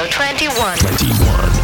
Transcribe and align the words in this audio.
Studio 0.00 0.52
21. 0.54 1.14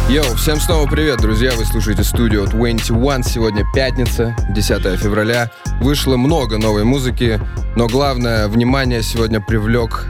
Йоу, 0.09 0.35
всем 0.37 0.59
снова 0.59 0.89
привет, 0.89 1.19
друзья! 1.19 1.51
Вы 1.55 1.65
слушаете 1.65 2.03
студию 2.03 2.47
21. 2.47 3.23
Сегодня 3.23 3.63
пятница, 3.75 4.35
10 4.49 4.99
февраля. 4.99 5.51
Вышло 5.81 6.17
много 6.17 6.57
новой 6.57 6.83
музыки, 6.83 7.39
но 7.75 7.87
главное, 7.87 8.47
внимание 8.47 9.03
сегодня 9.03 9.39
привлек 9.39 10.07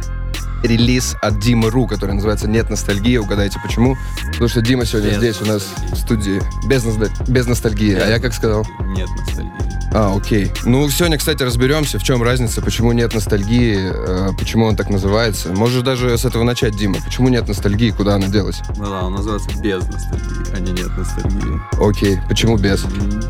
релиз 0.64 1.18
от 1.22 1.40
Димы 1.42 1.70
Ру, 1.70 1.86
который 1.86 2.16
называется 2.16 2.48
«Нет 2.48 2.70
ностальгии». 2.70 3.18
Угадайте, 3.18 3.60
почему? 3.62 3.98
Потому 4.28 4.48
что 4.48 4.62
Дима 4.62 4.86
сегодня 4.86 5.10
Без 5.10 5.18
здесь 5.18 5.42
у 5.42 5.46
нас 5.46 5.68
ностальгии. 5.68 5.94
в 5.94 5.98
студии. 5.98 6.42
Без, 6.66 6.86
носталь- 6.86 7.30
без 7.30 7.46
ностальгии. 7.48 7.94
А 7.96 8.08
я 8.08 8.20
как 8.20 8.34
сказал? 8.34 8.66
Нет 8.96 9.10
ностальгии. 9.10 9.52
А, 9.96 10.16
окей. 10.16 10.52
Ну, 10.66 10.90
сегодня, 10.90 11.20
кстати, 11.20 11.44
разберемся, 11.44 12.00
в 12.00 12.04
чем 12.04 12.24
разница, 12.24 12.64
почему 12.64 12.94
нет 12.94 13.14
ностальгии, 13.14 13.78
э, 13.94 14.30
почему 14.40 14.66
он 14.66 14.76
так 14.76 14.90
называется. 14.90 15.50
Можешь 15.54 15.84
даже 15.84 16.18
с 16.18 16.26
этого 16.26 16.44
начать, 16.44 16.76
Дима. 16.76 16.96
Почему 17.06 17.30
нет 17.30 17.48
ностальгии, 17.48 17.92
куда 17.92 18.16
она 18.16 18.28
делась? 18.28 18.62
Ну 18.76 18.86
да, 18.86 19.04
он 19.04 19.14
называется 19.14 19.50
без 19.62 19.86
ностальгии, 19.88 20.56
а 20.56 20.60
не 20.60 20.72
нет 20.72 20.98
ностальгии. 20.98 21.62
Окей, 21.80 22.18
почему 22.28 22.58
без? 22.58 22.84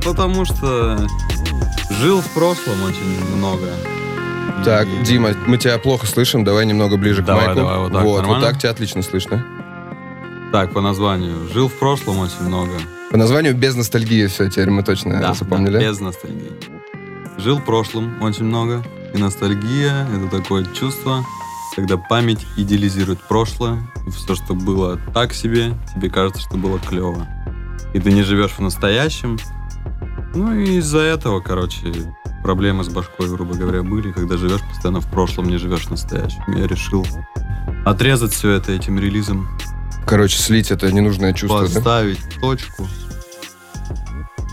Потому 0.05 0.45
что 0.45 1.05
жил 1.99 2.21
в 2.21 2.27
прошлом 2.33 2.81
очень 2.83 3.35
много. 3.35 3.67
Так, 4.63 4.87
И- 4.87 5.03
Дима, 5.03 5.31
мы 5.45 5.57
тебя 5.57 5.77
плохо 5.79 6.07
слышим, 6.07 6.45
давай 6.45 6.65
немного 6.65 6.95
ближе 6.95 7.21
Давай, 7.23 7.43
к 7.43 7.47
майку. 7.47 7.61
давай, 7.61 7.77
вот 7.79 7.91
так, 7.91 8.03
вот, 8.03 8.21
нормально? 8.21 8.47
так 8.47 8.59
тебя 8.59 8.69
отлично 8.71 9.01
слышно. 9.01 9.45
Так, 10.53 10.71
по 10.71 10.79
названию. 10.79 11.49
Жил 11.53 11.67
в 11.67 11.73
прошлом 11.73 12.19
очень 12.19 12.41
много. 12.43 12.71
По 13.13 13.17
названию 13.17 13.55
без 13.55 13.75
ностальгии 13.75 14.25
все, 14.25 14.49
теперь 14.49 14.71
мы 14.71 14.81
точно 14.81 15.19
Да, 15.21 15.35
запомнили. 15.35 15.73
да, 15.73 15.79
без 15.81 15.99
ностальгии. 15.99 16.51
Жил 17.37 17.59
в 17.59 17.63
прошлом 17.63 18.19
очень 18.23 18.43
много. 18.45 18.83
И 19.13 19.19
ностальгия— 19.19 20.07
это 20.15 20.41
такое 20.41 20.65
чувство, 20.73 21.23
когда 21.75 21.97
память 21.97 22.43
идеализирует 22.57 23.19
прошлое, 23.21 23.77
и 24.07 24.09
все, 24.09 24.33
что 24.33 24.55
было 24.55 24.97
так 25.13 25.35
себе, 25.35 25.75
тебе 25.93 26.09
кажется, 26.09 26.41
что 26.41 26.57
было 26.57 26.79
клево. 26.79 27.27
И 27.93 27.99
ты 27.99 28.11
не 28.11 28.23
живешь 28.23 28.53
в 28.53 28.61
настоящем. 28.61 29.37
Ну 30.33 30.55
и 30.55 30.77
из-за 30.77 31.01
этого, 31.01 31.39
короче, 31.39 31.93
проблемы 32.41 32.83
с 32.83 32.89
башкой, 32.89 33.29
грубо 33.29 33.53
говоря, 33.53 33.83
были, 33.83 34.11
когда 34.11 34.37
живешь 34.37 34.61
постоянно 34.67 35.01
в 35.01 35.07
прошлом, 35.11 35.49
не 35.49 35.57
живешь 35.57 35.85
в 35.85 35.91
настоящем. 35.91 36.41
Я 36.57 36.65
решил 36.65 37.05
отрезать 37.85 38.33
все 38.33 38.49
это 38.49 38.71
этим 38.71 38.97
релизом, 38.97 39.47
Короче, 40.05 40.37
слить 40.37 40.71
это 40.71 40.91
ненужное 40.91 41.33
чувство, 41.33 41.67
да? 41.67 41.75
поставить 41.75 42.19
точку. 42.41 42.87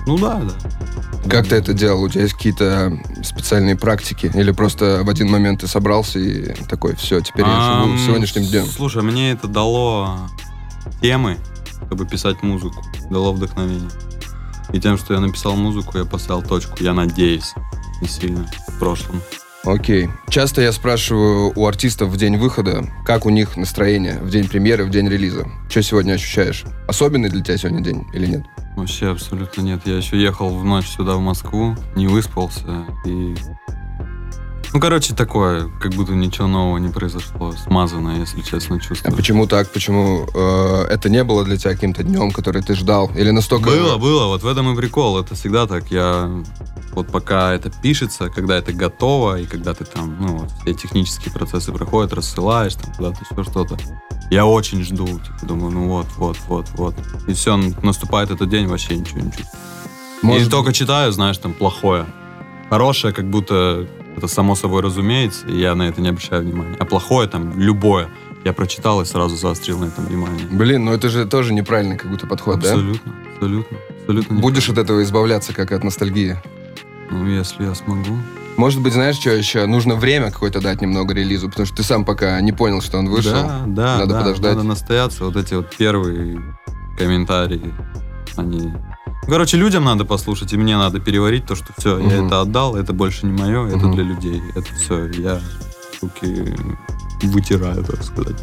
Ну 0.07 0.19
да, 0.19 0.41
да. 0.41 1.29
Как 1.29 1.47
ты 1.49 1.57
это 1.57 1.75
делал? 1.75 2.03
У 2.03 2.09
тебя 2.09 2.23
есть 2.23 2.35
какие-то 2.35 2.99
специальные 3.23 3.77
практики? 3.77 4.31
Или 4.35 4.53
просто 4.53 5.03
в 5.05 5.09
один 5.09 5.31
момент 5.31 5.61
ты 5.61 5.67
собрался 5.67 6.19
и 6.19 6.55
такой, 6.65 6.97
все, 6.97 7.21
теперь 7.21 7.45
я 7.47 7.83
живу 7.85 7.99
сегодняшним 7.99 8.45
днем? 8.45 8.67
Слушай, 8.67 9.03
мне 9.03 9.33
это 9.33 9.47
дало 9.47 10.29
темы, 11.01 11.37
чтобы 11.87 12.07
писать 12.07 12.43
музыку, 12.43 12.83
дало 13.11 13.33
вдохновение. 13.33 13.91
И 14.73 14.81
тем, 14.81 14.97
что 14.99 15.15
я 15.15 15.21
написал 15.21 15.57
музыку, 15.57 15.99
я 15.99 16.05
поставил 16.05 16.43
точку. 16.43 16.77
Я 16.81 16.95
надеюсь, 16.95 17.55
не 18.01 18.09
сильно 18.09 18.47
в 18.69 18.79
прошлом. 18.79 19.21
Окей. 19.65 20.09
Часто 20.29 20.63
я 20.63 20.73
спрашиваю 20.73 21.53
у 21.55 21.67
артистов 21.67 22.09
в 22.09 22.17
день 22.17 22.39
выхода, 22.39 22.85
как 23.05 23.27
у 23.27 23.31
них 23.31 23.57
настроение 23.57 24.19
в 24.21 24.31
день 24.31 24.49
премьеры, 24.49 24.85
в 24.85 24.91
день 24.91 25.09
релиза. 25.09 25.47
Что 25.69 25.83
сегодня 25.83 26.15
ощущаешь? 26.15 26.65
Особенный 26.89 27.29
для 27.29 27.43
тебя 27.43 27.59
сегодня 27.59 27.83
день 27.83 28.07
или 28.15 28.27
нет? 28.27 28.43
Вообще 28.77 29.11
абсолютно 29.11 29.61
нет. 29.61 29.83
Я 29.85 29.99
еще 29.99 30.21
ехал 30.21 30.49
в 30.57 30.65
ночь 30.65 30.87
сюда, 30.87 31.17
в 31.17 31.21
Москву, 31.21 31.77
не 31.95 32.07
выспался. 32.07 32.87
И... 33.05 33.35
Ну, 34.73 34.79
короче, 34.79 35.15
такое, 35.15 35.69
как 35.81 35.95
будто 35.95 36.13
ничего 36.13 36.47
нового 36.47 36.79
не 36.79 36.89
произошло. 36.89 37.53
Смазанное, 37.53 38.21
если 38.21 38.41
честно, 38.41 38.77
А 38.77 38.79
чувствую. 38.79 39.17
почему 39.17 39.47
так? 39.47 39.69
Почему 39.73 40.29
э, 40.33 40.83
это 40.91 41.09
не 41.09 41.25
было 41.25 41.45
для 41.45 41.57
тебя 41.57 41.73
каким-то 41.73 42.05
днем, 42.05 42.31
который 42.31 42.63
ты 42.63 42.75
ждал? 42.77 43.11
Или 43.17 43.31
настолько... 43.31 43.69
Было, 43.71 43.97
было, 43.99 44.27
вот 44.27 44.43
в 44.45 44.47
этом 44.47 44.73
и 44.73 44.77
прикол. 44.77 45.19
Это 45.19 45.35
всегда 45.35 45.67
так. 45.67 45.91
Я 45.91 46.31
вот 46.93 47.09
пока 47.09 47.53
это 47.53 47.71
пишется, 47.83 48.29
когда 48.29 48.57
это 48.57 48.73
готово, 48.73 49.41
и 49.41 49.47
когда 49.47 49.75
ты 49.75 49.85
там, 49.85 50.17
ну, 50.21 50.37
вот, 50.39 50.51
все 50.63 50.75
технические 50.75 51.33
процессы 51.33 51.73
проходят, 51.73 52.13
рассылаешь, 52.13 52.75
там, 52.75 52.95
куда-то 52.95 53.19
еще 53.29 53.51
что-то. 53.51 53.77
Я 54.31 54.47
очень 54.47 54.85
жду, 54.85 55.07
типа, 55.07 55.47
думаю, 55.47 55.73
ну 55.73 55.89
вот, 55.89 56.07
вот, 56.17 56.37
вот, 56.47 56.67
вот. 56.75 56.95
И 57.27 57.33
все, 57.33 57.57
наступает 57.83 58.31
этот 58.31 58.49
день, 58.49 58.69
вообще 58.69 58.97
ничего 58.97 59.21
не 59.21 59.33
чувствую. 59.33 59.61
Может, 60.23 60.47
И 60.47 60.51
только 60.51 60.73
читаю, 60.73 61.11
знаешь, 61.11 61.39
там, 61.39 61.55
плохое. 61.55 62.07
Хорошее, 62.69 63.13
как 63.13 63.29
будто 63.29 63.89
это 64.21 64.29
само 64.29 64.55
собой 64.55 64.83
разумеется, 64.83 65.47
и 65.47 65.59
я 65.59 65.75
на 65.75 65.85
это 65.89 66.03
не 66.03 66.11
обращаю 66.11 66.43
внимания. 66.43 66.77
А 66.79 66.85
плохое, 66.85 67.27
там, 67.27 67.59
любое, 67.59 68.11
я 68.45 68.53
прочитал 68.53 69.01
и 69.01 69.07
сразу 69.07 69.35
заострил 69.35 69.79
на 69.79 69.87
этом 69.87 70.05
внимание. 70.05 70.47
Блин, 70.51 70.85
ну 70.85 70.93
это 70.93 71.09
же 71.09 71.25
тоже 71.25 71.55
неправильный 71.55 71.97
как 71.97 72.11
будто 72.11 72.27
подход, 72.27 72.61
да? 72.61 72.73
Абсолютно, 72.73 73.13
абсолютно, 73.35 73.79
абсолютно. 74.01 74.35
не 74.35 74.41
Будешь 74.43 74.69
от 74.69 74.77
этого 74.77 75.03
избавляться, 75.03 75.55
как 75.55 75.73
от 75.73 75.85
ностальгии? 75.85 76.37
Ну, 77.11 77.27
если 77.27 77.65
я 77.65 77.75
смогу. 77.75 78.19
Может 78.59 78.83
быть, 78.83 78.93
знаешь, 78.93 79.17
что 79.17 79.31
еще? 79.31 79.65
Нужно 79.65 79.95
время 79.95 80.31
какое-то 80.31 80.61
дать 80.61 80.83
немного 80.83 81.15
релизу, 81.15 81.49
потому 81.49 81.65
что 81.65 81.77
ты 81.77 81.83
сам 81.83 82.05
пока 82.05 82.39
не 82.43 82.53
понял, 82.53 82.83
что 82.83 82.99
он 82.99 83.09
вышел. 83.09 83.33
Да, 83.33 83.63
да, 83.67 83.99
Надо 84.01 84.13
да, 84.13 84.19
подождать. 84.21 84.55
Надо 84.57 84.69
настояться. 84.69 85.25
Вот 85.25 85.37
эти 85.37 85.55
вот 85.55 85.75
первые 85.75 86.43
комментарии, 86.99 87.73
они... 88.37 88.71
Короче, 89.31 89.57
людям 89.57 89.85
надо 89.85 90.05
послушать, 90.05 90.53
и 90.53 90.57
мне 90.57 90.77
надо 90.77 90.99
переварить 90.99 91.47
то, 91.47 91.55
что 91.55 91.67
все, 91.79 92.01
я 92.01 92.27
это 92.27 92.41
отдал, 92.41 92.75
это 92.75 92.93
больше 92.93 93.27
не 93.27 93.33
мое, 93.33 93.69
это 93.69 93.87
для 93.87 94.03
людей. 94.03 94.43
Это 94.57 94.75
все, 94.75 95.07
я 95.07 95.41
руки 96.03 96.53
вытираю, 97.23 97.85
так 97.85 98.03
сказать. 98.03 98.35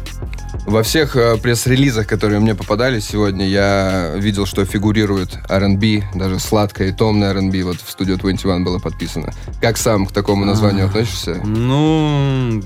Во 0.66 0.82
всех 0.82 1.14
э, 1.14 1.36
пресс-релизах, 1.36 2.06
которые 2.06 2.40
мне 2.40 2.54
попадались 2.54 3.04
сегодня, 3.04 3.46
я 3.46 4.14
видел, 4.16 4.46
что 4.46 4.64
фигурирует 4.64 5.38
R&B, 5.50 6.04
даже 6.14 6.38
сладкое 6.38 6.88
и 6.88 6.92
томное 6.92 7.34
R&B, 7.34 7.64
вот 7.64 7.76
в 7.76 7.90
студию 7.90 8.16
21 8.16 8.64
было 8.64 8.78
подписано. 8.78 9.34
Как 9.60 9.76
сам 9.76 10.06
к 10.06 10.12
такому 10.12 10.46
названию 10.46 10.86
А. 10.86 10.88
относишься? 10.88 11.42
Ну, 11.44 12.62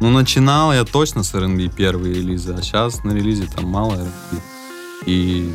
ну, 0.00 0.10
начинал 0.10 0.74
я 0.74 0.84
точно 0.84 1.22
с 1.22 1.34
R&B 1.34 1.68
первые 1.68 2.14
релизы, 2.16 2.52
а 2.52 2.60
сейчас 2.60 3.04
на 3.04 3.12
релизе 3.12 3.46
там 3.46 3.64
мало 3.64 3.94
R&B. 3.94 4.38
И 5.06 5.50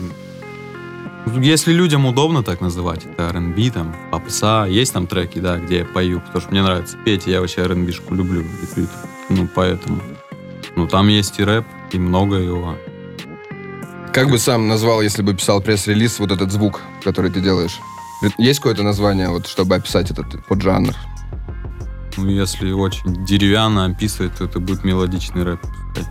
если 1.42 1.74
людям 1.74 2.06
удобно 2.06 2.44
так 2.44 2.62
называть, 2.62 3.06
это 3.06 3.30
R&B, 3.30 3.72
там, 3.72 3.96
попса, 4.12 4.66
есть 4.66 4.94
там 4.94 5.08
треки, 5.08 5.40
да, 5.40 5.58
где 5.58 5.80
я 5.80 5.86
пою, 5.86 6.20
потому 6.22 6.42
что 6.42 6.52
мне 6.52 6.64
нравится 6.64 6.98
петь, 7.06 7.28
я 7.28 7.42
вообще 7.42 7.62
R&B-шку 7.62 8.16
люблю, 8.16 8.42
и- 8.42 8.82
и- 8.82 8.88
ну, 9.30 9.48
поэтому. 9.54 10.02
Ну, 10.76 10.88
там 10.88 11.08
есть 11.08 11.40
и 11.40 11.44
рэп, 11.44 11.66
и 11.92 12.00
много 12.00 12.36
его. 12.38 12.76
Как 14.14 14.30
бы 14.30 14.40
сам 14.40 14.68
назвал, 14.68 15.02
если 15.02 15.22
бы 15.22 15.34
писал 15.36 15.62
пресс-релиз, 15.62 16.20
вот 16.20 16.32
этот 16.32 16.52
звук, 16.52 16.82
который 17.04 17.30
ты 17.30 17.42
делаешь? 17.42 17.80
Есть 18.38 18.60
какое-то 18.60 18.84
название, 18.84 19.30
вот, 19.30 19.48
чтобы 19.48 19.76
описать 19.76 20.12
этот 20.12 20.46
поджанр? 20.46 20.96
Ну, 22.18 22.28
если 22.28 22.72
очень 22.72 23.26
деревянно 23.26 23.86
описывать, 23.86 24.36
то 24.36 24.46
это 24.46 24.60
будет 24.60 24.84
мелодичный 24.84 25.44
рэп. 25.44 25.60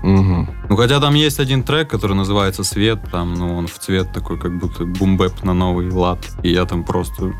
Мгм. 0.02 0.48
Ну, 0.68 0.76
хотя 0.76 1.00
там 1.00 1.14
есть 1.14 1.40
один 1.40 1.62
трек, 1.62 1.88
который 1.88 2.14
называется 2.14 2.64
«Свет», 2.64 3.00
там, 3.10 3.34
ну, 3.34 3.56
он 3.56 3.66
в 3.66 3.78
цвет 3.78 4.12
такой, 4.12 4.38
как 4.38 4.58
будто 4.58 4.84
бумбэп 4.84 5.44
на 5.44 5.54
новый 5.54 5.90
лад, 5.90 6.18
и 6.42 6.50
я 6.52 6.64
там 6.64 6.84
просто, 6.84 7.32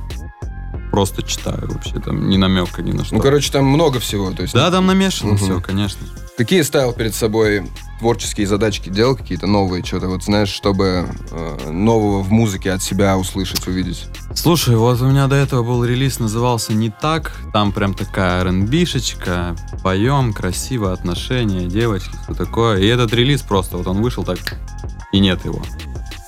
просто 0.91 1.22
читаю 1.22 1.71
вообще, 1.72 1.99
там, 2.00 2.28
ни 2.28 2.37
намека, 2.37 2.82
ни 2.82 2.93
на 2.93 3.04
что. 3.04 3.15
Ну, 3.16 3.21
короче, 3.21 3.53
там 3.53 3.66
много 3.66 4.00
всего. 4.00 4.31
То 4.32 4.43
есть, 4.43 4.54
да, 4.54 4.71
там 4.71 4.87
намешано 4.87 5.32
Мгм. 5.32 5.38
все, 5.38 5.60
конечно. 5.60 6.06
Какие 6.37 6.62
ставил 6.62 6.93
перед 6.93 7.15
собой 7.16 7.66
творческие 7.99 8.47
задачки? 8.47 8.88
Делал 8.91 9.16
какие-то 9.16 9.48
новые, 9.48 9.84
что-то, 9.84 10.06
вот 10.06 10.22
знаешь, 10.22 10.50
чтобы 10.50 11.09
э, 11.32 11.71
нового 11.71 12.22
в 12.22 12.31
музыке 12.31 12.71
от 12.71 12.81
себя 12.81 13.19
услышать, 13.19 13.66
увидеть? 13.66 14.06
Слушай, 14.37 14.77
вот 14.77 15.00
у 15.00 15.06
меня 15.09 15.27
до 15.27 15.34
этого 15.34 15.65
был 15.65 15.84
релиз, 15.84 16.21
назывался 16.21 16.72
«Не 16.75 16.91
так», 16.91 17.32
там 17.53 17.72
прям 17.72 17.94
такая 17.94 18.43
R&B-шечка, 18.43 19.56
поем, 19.82 20.32
красиво, 20.32 20.93
отношения, 20.93 21.66
девочки, 21.66 22.10
все 22.22 22.34
такое. 22.34 22.78
И 22.78 22.87
этот 22.87 23.12
релиз 23.12 23.43
просто, 23.43 23.77
вот 23.77 23.88
он 23.88 24.00
вышел 24.00 24.22
так, 24.22 24.38
и 25.12 25.18
нет 25.18 25.45
его. 25.45 25.60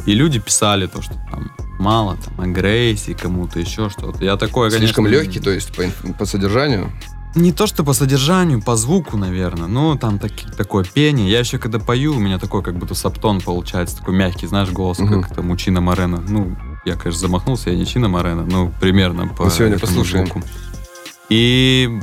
И 0.07 0.15
люди 0.15 0.41
писали 0.41 0.87
то, 0.87 1.03
что 1.03 1.15
там 1.31 1.53
мало 1.81 2.17
там 2.17 2.41
агрессии, 2.41 3.13
кому-то 3.13 3.59
еще 3.59 3.89
что-то. 3.91 4.25
Я 4.25 4.37
такое, 4.37 4.69
конечно... 4.71 4.87
Слишком 4.87 5.07
легкий, 5.07 5.41
то 5.41 5.51
есть 5.51 5.75
по, 5.75 6.13
по 6.13 6.25
содержанию? 6.27 6.93
Не 7.37 7.53
то, 7.53 7.67
что 7.67 7.85
по 7.85 7.93
содержанию, 7.93 8.61
по 8.61 8.75
звуку, 8.77 9.17
наверное. 9.17 9.69
Ну, 9.69 9.97
там 9.97 10.19
таки- 10.19 10.47
такое 10.57 10.85
пение. 10.85 11.31
Я 11.31 11.39
еще 11.41 11.59
когда 11.59 11.79
пою, 11.79 12.17
у 12.17 12.19
меня 12.19 12.39
такой 12.39 12.63
как 12.63 12.77
будто 12.77 12.95
саптон 12.95 13.41
получается, 13.41 13.97
такой 13.99 14.15
мягкий, 14.15 14.47
знаешь, 14.49 14.71
голос, 14.71 14.99
Мгм. 14.99 15.23
как 15.23 15.35
там 15.37 15.51
у 15.51 15.57
Чина 15.57 15.81
Морена. 15.81 16.23
Ну, 16.29 16.57
я, 16.85 16.95
конечно, 16.97 17.21
замахнулся, 17.21 17.71
я 17.71 17.77
не 17.77 17.87
Чина 17.87 18.09
Морена, 18.09 18.45
ну, 18.45 18.73
примерно 18.81 19.29
по 19.29 19.45
Ну, 19.45 19.51
сегодня 19.51 19.79
послушаем. 19.79 20.27
звуку. 20.27 20.43
И 21.29 22.01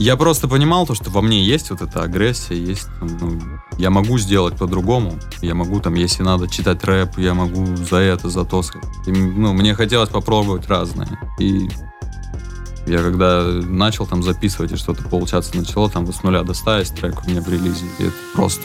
я 0.00 0.16
просто 0.16 0.48
понимал 0.48 0.86
то, 0.86 0.94
что 0.94 1.10
во 1.10 1.20
мне 1.20 1.44
есть 1.44 1.70
вот 1.70 1.82
эта 1.82 2.02
агрессия, 2.02 2.56
есть, 2.56 2.88
ну, 3.02 3.38
я 3.76 3.90
могу 3.90 4.18
сделать 4.18 4.56
по-другому, 4.56 5.18
я 5.42 5.54
могу 5.54 5.78
там, 5.80 5.92
если 5.92 6.22
надо 6.22 6.48
читать 6.48 6.82
рэп, 6.84 7.18
я 7.18 7.34
могу 7.34 7.76
за 7.76 7.96
это, 7.96 8.30
за 8.30 8.46
то. 8.46 8.62
И, 9.06 9.12
ну, 9.12 9.52
мне 9.52 9.74
хотелось 9.74 10.08
попробовать 10.08 10.68
разное. 10.68 11.06
И 11.38 11.68
я 12.86 13.02
когда 13.02 13.44
начал 13.44 14.06
там 14.06 14.22
записывать 14.22 14.72
и 14.72 14.76
что-то 14.76 15.02
получаться 15.04 15.54
начало, 15.54 15.90
там 15.90 16.06
вот 16.06 16.16
с 16.16 16.22
нуля 16.22 16.44
до 16.44 16.54
100 16.54 16.78
есть 16.78 16.96
трек 16.96 17.22
у 17.22 17.28
меня 17.30 17.42
в 17.42 17.48
релизе, 17.50 17.84
и 17.98 18.04
это 18.04 18.16
просто 18.34 18.62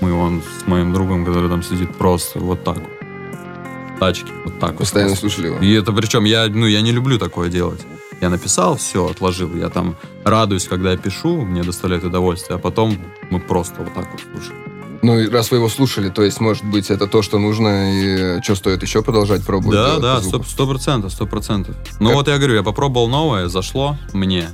мы 0.00 0.12
вон 0.12 0.42
с 0.62 0.68
моим 0.68 0.92
другом, 0.92 1.24
который 1.24 1.50
там 1.50 1.64
сидит, 1.64 1.96
просто 1.96 2.38
вот 2.38 2.62
так 2.62 2.78
вот. 2.78 3.98
Тачки, 3.98 4.30
вот 4.44 4.60
так 4.60 4.76
Постоянно 4.76 5.10
вот. 5.10 5.18
слушали 5.18 5.48
его? 5.48 5.58
И 5.58 5.72
это 5.72 5.92
причем, 5.92 6.22
я, 6.22 6.46
ну, 6.46 6.66
я 6.66 6.82
не 6.82 6.92
люблю 6.92 7.18
такое 7.18 7.48
делать. 7.48 7.80
Я 8.20 8.30
написал, 8.30 8.76
все, 8.76 9.06
отложил. 9.06 9.54
Я 9.54 9.68
там 9.68 9.96
радуюсь, 10.24 10.66
когда 10.66 10.92
я 10.92 10.96
пишу, 10.96 11.42
мне 11.42 11.62
доставляет 11.62 12.04
удовольствие, 12.04 12.56
а 12.56 12.58
потом 12.58 12.98
мы 13.30 13.40
просто 13.40 13.82
вот 13.82 13.94
так 13.94 14.10
вот 14.10 14.20
слушаем. 14.20 14.58
Ну, 15.00 15.20
и 15.20 15.28
раз 15.28 15.52
вы 15.52 15.58
его 15.58 15.68
слушали, 15.68 16.08
то 16.08 16.22
есть, 16.22 16.40
может 16.40 16.64
быть, 16.64 16.90
это 16.90 17.06
то, 17.06 17.22
что 17.22 17.38
нужно, 17.38 18.38
и 18.38 18.42
что 18.42 18.56
стоит 18.56 18.82
еще 18.82 19.02
продолжать 19.02 19.44
пробовать? 19.46 19.76
Да, 19.76 19.98
да, 19.98 20.20
сто 20.20 20.66
процентов, 20.66 21.12
сто 21.12 21.26
процентов. 21.26 21.76
Ну 22.00 22.14
вот 22.14 22.26
я 22.26 22.36
говорю, 22.38 22.54
я 22.56 22.64
попробовал 22.64 23.08
новое, 23.08 23.48
зашло 23.48 23.96
мне. 24.12 24.48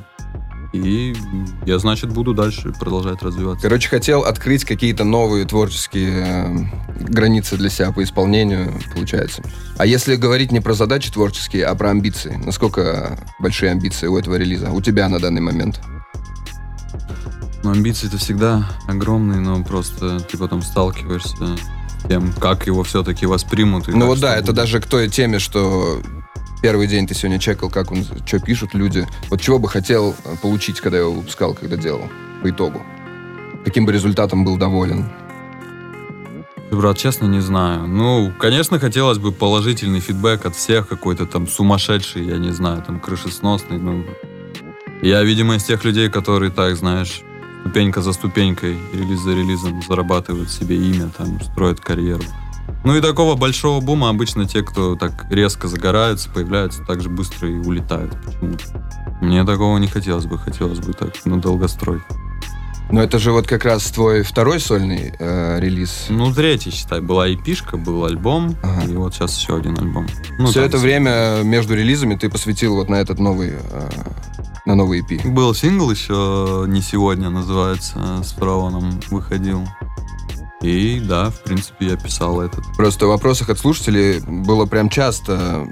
И 0.74 1.14
я, 1.66 1.78
значит, 1.78 2.10
буду 2.10 2.34
дальше 2.34 2.72
продолжать 2.72 3.22
развиваться. 3.22 3.62
Короче, 3.62 3.88
хотел 3.88 4.22
открыть 4.22 4.64
какие-то 4.64 5.04
новые 5.04 5.44
творческие 5.44 6.26
э, 6.26 7.04
границы 7.04 7.56
для 7.56 7.70
себя 7.70 7.92
по 7.92 8.02
исполнению, 8.02 8.74
получается. 8.92 9.44
А 9.78 9.86
если 9.86 10.16
говорить 10.16 10.50
не 10.50 10.58
про 10.58 10.74
задачи 10.74 11.12
творческие, 11.12 11.66
а 11.66 11.76
про 11.76 11.90
амбиции, 11.90 12.40
насколько 12.44 13.16
большие 13.38 13.70
амбиции 13.70 14.08
у 14.08 14.18
этого 14.18 14.34
релиза? 14.34 14.72
У 14.72 14.80
тебя 14.80 15.08
на 15.08 15.20
данный 15.20 15.40
момент? 15.40 15.80
Ну, 17.62 17.70
амбиции 17.70 18.08
это 18.08 18.18
всегда 18.18 18.68
огромные, 18.88 19.38
но 19.38 19.62
просто 19.62 20.18
ты 20.18 20.36
потом 20.36 20.60
сталкиваешься 20.60 21.36
с 21.36 22.08
тем, 22.08 22.32
как 22.32 22.66
его 22.66 22.82
все-таки 22.82 23.26
воспримут. 23.26 23.88
и 23.88 23.92
Ну 23.92 24.06
вот 24.06 24.18
да, 24.18 24.34
это 24.34 24.46
будет. 24.46 24.56
даже 24.56 24.80
к 24.80 24.86
той 24.86 25.08
теме, 25.08 25.38
что 25.38 26.02
первый 26.64 26.86
день 26.86 27.06
ты 27.06 27.12
сегодня 27.12 27.38
чекал, 27.38 27.68
как 27.68 27.92
он, 27.92 28.06
что 28.24 28.40
пишут 28.40 28.72
люди. 28.72 29.06
Вот 29.28 29.38
чего 29.38 29.58
бы 29.58 29.68
хотел 29.68 30.14
э, 30.24 30.34
получить, 30.40 30.80
когда 30.80 30.96
я 30.96 31.02
его 31.02 31.12
выпускал, 31.12 31.52
когда 31.52 31.76
делал, 31.76 32.08
по 32.42 32.48
итогу? 32.48 32.82
Каким 33.66 33.84
бы 33.84 33.92
результатом 33.92 34.46
был 34.46 34.56
доволен? 34.56 35.04
Брат, 36.70 36.96
честно, 36.96 37.26
не 37.26 37.40
знаю. 37.40 37.86
Ну, 37.86 38.32
конечно, 38.38 38.78
хотелось 38.78 39.18
бы 39.18 39.30
положительный 39.30 40.00
фидбэк 40.00 40.46
от 40.46 40.56
всех, 40.56 40.88
какой-то 40.88 41.26
там 41.26 41.46
сумасшедший, 41.46 42.24
я 42.24 42.38
не 42.38 42.50
знаю, 42.50 42.82
там 42.82 42.98
крышесносный. 42.98 43.76
Ну, 43.76 44.02
я, 45.02 45.22
видимо, 45.22 45.56
из 45.56 45.64
тех 45.64 45.84
людей, 45.84 46.08
которые, 46.08 46.50
так, 46.50 46.76
знаешь, 46.76 47.20
ступенька 47.60 48.00
за 48.00 48.14
ступенькой, 48.14 48.78
релиз 48.94 49.20
за 49.20 49.32
релизом 49.32 49.82
зарабатывают 49.86 50.50
себе 50.50 50.76
имя, 50.76 51.10
там, 51.14 51.42
строят 51.42 51.80
карьеру. 51.80 52.24
Ну 52.84 52.94
и 52.96 53.00
такого 53.00 53.34
большого 53.34 53.80
бума 53.80 54.10
обычно 54.10 54.46
те, 54.46 54.62
кто 54.62 54.94
так 54.94 55.26
резко 55.30 55.68
загораются, 55.68 56.28
появляются, 56.30 56.84
так 56.84 57.00
же 57.00 57.08
быстро 57.08 57.48
и 57.48 57.54
улетают 57.54 58.14
почему-то. 58.24 58.64
Мне 59.22 59.44
такого 59.44 59.78
не 59.78 59.86
хотелось 59.88 60.26
бы, 60.26 60.38
хотелось 60.38 60.80
бы 60.80 60.92
так 60.92 61.12
на 61.24 61.40
долгострой. 61.40 62.02
Но 62.90 63.02
это 63.02 63.18
же 63.18 63.32
вот 63.32 63.46
как 63.46 63.64
раз 63.64 63.84
твой 63.86 64.22
второй 64.22 64.60
сольный 64.60 65.14
э, 65.18 65.58
релиз. 65.58 66.06
Ну, 66.10 66.32
третий, 66.34 66.70
считай, 66.70 67.00
была 67.00 67.32
эпишка, 67.32 67.78
был 67.78 68.04
альбом, 68.04 68.54
Ага. 68.62 68.84
и 68.84 68.94
вот 68.94 69.14
сейчас 69.14 69.38
еще 69.38 69.56
один 69.56 69.78
альбом. 69.78 70.06
Ну, 70.38 70.46
Все 70.48 70.60
там 70.60 70.64
это 70.64 70.78
время 70.78 71.40
между 71.42 71.74
релизами 71.74 72.14
ты 72.16 72.28
посвятил 72.28 72.74
вот 72.74 72.90
на 72.90 72.96
этот 72.96 73.18
новый, 73.18 73.54
э, 73.58 73.88
на 74.66 74.74
новый 74.74 75.00
EP. 75.00 75.26
Был 75.32 75.54
сингл 75.54 75.90
еще 75.90 76.66
«Не 76.68 76.82
сегодня» 76.82 77.30
называется, 77.30 78.22
с 78.22 78.32
Фараоном 78.32 79.00
выходил. 79.10 79.66
И 80.64 80.98
да, 80.98 81.28
в 81.28 81.40
принципе, 81.42 81.88
я 81.88 81.96
писал 81.96 82.40
этот. 82.40 82.64
Просто 82.76 83.04
в 83.04 83.10
вопросах 83.10 83.50
от 83.50 83.58
слушателей 83.58 84.20
было 84.20 84.64
прям 84.64 84.88
часто, 84.88 85.68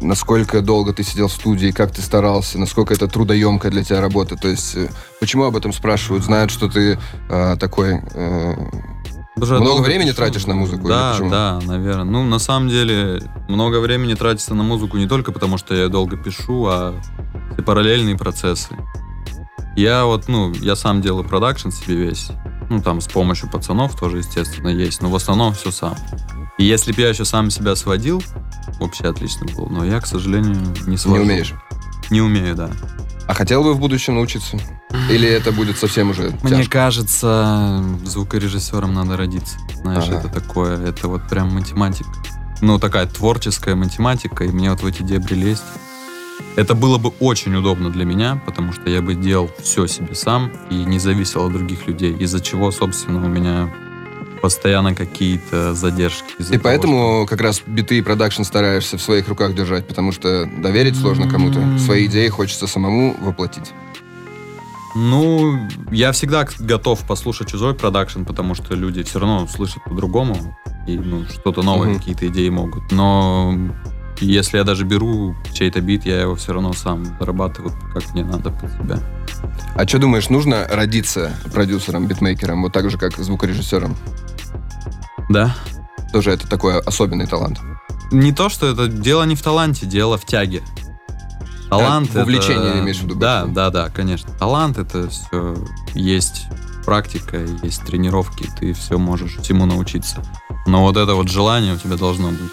насколько 0.00 0.62
долго 0.62 0.94
ты 0.94 1.02
сидел 1.02 1.28
в 1.28 1.32
студии, 1.32 1.72
как 1.72 1.92
ты 1.92 2.00
старался, 2.00 2.58
насколько 2.58 2.94
это 2.94 3.06
трудоемкая 3.06 3.70
для 3.70 3.84
тебя 3.84 4.00
работа. 4.00 4.36
То 4.36 4.48
есть, 4.48 4.74
э, 4.76 4.88
почему 5.20 5.44
об 5.44 5.56
этом 5.56 5.74
спрашивают? 5.74 6.24
Знают, 6.24 6.50
что 6.50 6.68
ты 6.70 6.98
э, 7.28 7.56
такой... 7.60 8.00
э, 8.14 8.54
Даже 9.36 9.58
Много 9.58 9.82
времени 9.82 10.08
пишу. 10.08 10.16
тратишь 10.16 10.46
на 10.46 10.54
музыку 10.54 10.88
Да, 10.88 11.18
да, 11.20 11.60
наверное. 11.66 12.04
Ну, 12.04 12.24
на 12.24 12.38
самом 12.38 12.70
деле, 12.70 13.22
много 13.46 13.78
времени 13.78 14.14
тратится 14.14 14.54
на 14.54 14.62
музыку 14.62 14.96
не 14.96 15.06
только 15.06 15.32
потому, 15.32 15.58
что 15.58 15.74
я 15.74 15.88
долго 15.88 16.16
пишу, 16.16 16.64
а 16.66 16.94
и 17.58 17.60
параллельные 17.60 18.16
процессы. 18.16 18.74
Я 19.76 20.06
вот, 20.06 20.28
ну, 20.28 20.50
я 20.54 20.76
сам 20.76 21.02
делаю 21.02 21.28
продакшн 21.28 21.68
себе 21.68 21.96
весь. 21.96 22.30
Ну, 22.68 22.82
там, 22.82 23.00
с 23.00 23.06
помощью 23.08 23.48
пацанов 23.50 23.98
тоже, 23.98 24.18
естественно, 24.18 24.68
есть. 24.68 25.00
Но 25.02 25.08
в 25.10 25.14
основном 25.16 25.54
все 25.54 25.70
сам. 25.70 25.96
И 26.58 26.64
если 26.64 26.92
бы 26.92 27.00
я 27.00 27.08
еще 27.10 27.24
сам 27.24 27.50
себя 27.50 27.74
сводил, 27.76 28.22
вообще 28.78 29.04
отлично 29.04 29.46
было. 29.46 29.68
Но 29.68 29.84
я, 29.84 30.00
к 30.00 30.06
сожалению, 30.06 30.54
не 30.56 30.90
не 30.92 30.96
свожу. 30.96 31.22
умеешь. 31.22 31.54
Не 32.10 32.20
умею, 32.20 32.54
да. 32.54 32.70
А 33.26 33.34
хотел 33.34 33.62
бы 33.62 33.74
в 33.74 33.78
будущем 33.78 34.14
научиться? 34.14 34.58
Или 35.10 35.28
это 35.28 35.52
будет 35.52 35.76
совсем 35.78 36.10
уже 36.10 36.30
Мне 36.42 36.56
тяжко? 36.58 36.72
кажется, 36.72 37.84
звукорежиссером 38.04 38.92
надо 38.94 39.16
родиться. 39.16 39.58
Знаешь, 39.76 40.04
Ага. 40.08 40.16
это 40.18 40.28
такое, 40.28 40.78
это 40.88 41.08
вот 41.08 41.28
прям 41.28 41.52
математика. 41.54 42.10
Ну, 42.60 42.78
такая 42.78 43.06
творческая 43.06 43.74
математика, 43.74 44.44
и 44.44 44.48
мне 44.48 44.70
вот 44.70 44.82
в 44.82 44.86
эти 44.86 45.02
дебри 45.02 45.34
лезть. 45.34 45.62
Это 46.56 46.74
было 46.74 46.98
бы 46.98 47.10
очень 47.20 47.54
удобно 47.54 47.90
для 47.90 48.04
меня, 48.04 48.40
потому 48.46 48.72
что 48.72 48.90
я 48.90 49.00
бы 49.00 49.14
делал 49.14 49.50
все 49.62 49.86
себе 49.86 50.14
сам 50.14 50.50
и 50.70 50.74
не 50.74 50.98
зависел 50.98 51.46
от 51.46 51.52
других 51.52 51.86
людей, 51.86 52.12
из-за 52.14 52.40
чего, 52.40 52.70
собственно, 52.70 53.24
у 53.24 53.28
меня 53.28 53.72
постоянно 54.42 54.94
какие-то 54.94 55.74
задержки. 55.74 56.34
И 56.38 56.44
того, 56.44 56.60
поэтому 56.62 57.26
как 57.28 57.40
раз 57.40 57.62
биты 57.66 57.98
и 57.98 58.02
продакшн 58.02 58.42
стараешься 58.42 58.96
в 58.98 59.02
своих 59.02 59.28
руках 59.28 59.54
держать, 59.54 59.86
потому 59.86 60.12
что 60.12 60.46
доверить 60.46 60.96
сложно 60.96 61.28
кому-то. 61.28 61.78
Свои 61.78 62.06
идеи 62.06 62.28
хочется 62.28 62.66
самому 62.66 63.16
воплотить. 63.20 63.72
Ну, 64.94 65.58
я 65.90 66.12
всегда 66.12 66.46
готов 66.58 67.00
послушать 67.06 67.48
чужой 67.48 67.74
продакшн, 67.74 68.24
потому 68.24 68.54
что 68.54 68.74
люди 68.74 69.02
все 69.02 69.18
равно 69.18 69.46
слышат 69.46 69.84
по-другому 69.84 70.56
и 70.86 70.96
ну, 70.98 71.24
что-то 71.26 71.62
новое, 71.62 71.90
Мгм. 71.90 71.98
какие-то 71.98 72.26
идеи 72.28 72.48
могут. 72.48 72.90
Но 72.90 73.54
если 74.20 74.58
я 74.58 74.64
даже 74.64 74.84
беру 74.84 75.34
чей-то 75.52 75.80
бит, 75.80 76.04
я 76.06 76.20
его 76.22 76.34
все 76.34 76.52
равно 76.52 76.72
сам 76.72 77.04
зарабатываю, 77.18 77.72
как 77.92 78.12
мне 78.14 78.24
надо 78.24 78.50
под 78.50 78.70
себя. 78.72 78.98
А 79.74 79.86
что 79.86 79.98
думаешь, 79.98 80.28
нужно 80.28 80.66
родиться 80.68 81.32
продюсером, 81.52 82.06
битмейкером, 82.06 82.62
вот 82.62 82.72
так 82.72 82.90
же, 82.90 82.98
как 82.98 83.16
звукорежиссером? 83.16 83.96
Да. 85.28 85.54
Тоже 86.12 86.30
это 86.32 86.48
такой 86.48 86.80
особенный 86.80 87.26
талант. 87.26 87.60
Не 88.10 88.32
то, 88.32 88.48
что 88.48 88.66
это 88.66 88.88
дело 88.88 89.24
не 89.24 89.36
в 89.36 89.42
таланте, 89.42 89.86
дело 89.86 90.16
в 90.16 90.24
тяге. 90.24 90.62
Талант 91.68 92.10
в 92.14 92.16
увлечении 92.16 92.70
это- 92.70 92.80
имеешь 92.80 92.98
в 92.98 93.02
виду 93.02 93.14
Да, 93.14 93.44
да, 93.44 93.70
да, 93.70 93.90
конечно. 93.90 94.32
Талант 94.32 94.78
это 94.78 95.10
все 95.10 95.54
есть 95.94 96.46
практика, 96.86 97.38
есть 97.62 97.84
тренировки, 97.84 98.48
ты 98.58 98.72
все 98.72 98.96
можешь 98.96 99.36
всему 99.36 99.66
научиться. 99.66 100.22
Но 100.66 100.82
вот 100.82 100.96
это 100.96 101.14
вот 101.14 101.28
желание 101.28 101.74
у 101.74 101.76
тебя 101.76 101.96
должно 101.96 102.30
быть. 102.30 102.52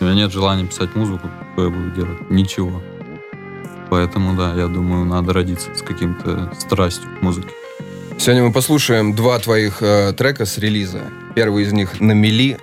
У 0.00 0.04
меня 0.04 0.14
нет 0.14 0.32
желания 0.32 0.64
писать 0.64 0.94
музыку, 0.94 1.28
что 1.52 1.64
я 1.64 1.70
буду 1.70 1.90
делать? 1.90 2.30
Ничего. 2.30 2.80
Поэтому, 3.90 4.34
да, 4.34 4.54
я 4.54 4.66
думаю, 4.66 5.04
надо 5.04 5.34
родиться 5.34 5.74
с 5.74 5.82
каким-то 5.82 6.50
страстью 6.58 7.10
к 7.18 7.22
музыке. 7.22 7.50
Сегодня 8.16 8.44
мы 8.44 8.52
послушаем 8.52 9.14
два 9.14 9.38
твоих 9.38 9.82
э, 9.82 10.14
трека 10.14 10.46
с 10.46 10.56
релиза. 10.56 11.02
Первый 11.34 11.64
из 11.64 11.72
них 11.72 12.00
«На 12.00 12.12
мели». 12.12 12.56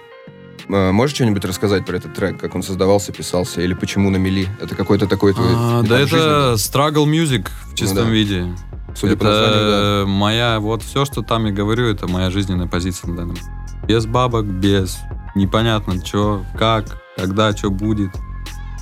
Э, 0.68 0.92
можешь 0.92 1.16
что-нибудь 1.16 1.46
рассказать 1.46 1.86
про 1.86 1.98
этот 1.98 2.16
трек, 2.16 2.40
как 2.40 2.56
он 2.56 2.64
создавался, 2.64 3.12
писался, 3.12 3.62
или 3.62 3.76
почему 3.76 4.10
«На 4.10 4.18
мели»? 4.18 4.48
Это 4.60 4.76
какой-то 4.76 5.06
такой 5.06 5.34
твой 5.34 5.50
А, 5.54 5.84
да 5.84 6.00
это 6.00 6.54
struggle 6.56 7.06
music 7.06 7.50
в 7.72 7.76
чистом 7.76 8.06
да. 8.06 8.12
виде. 8.12 8.48
судя 8.96 9.14
это 9.14 9.20
по 9.20 9.26
названию, 9.26 10.08
моя, 10.08 10.60
вот 10.60 10.82
все, 10.82 11.06
что 11.06 11.22
там 11.22 11.46
я 11.46 11.52
говорю, 11.52 11.86
это 11.88 12.08
моя 12.08 12.32
жизненная 12.32 12.68
позиция 12.68 13.12
на 13.12 13.18
данном. 13.18 13.38
Без 13.88 14.08
бабок, 14.08 14.46
без 14.46 14.98
непонятно 15.36 16.04
что, 16.04 16.44
как, 16.58 17.00
когда, 17.18 17.52
что 17.56 17.70
будет. 17.70 18.12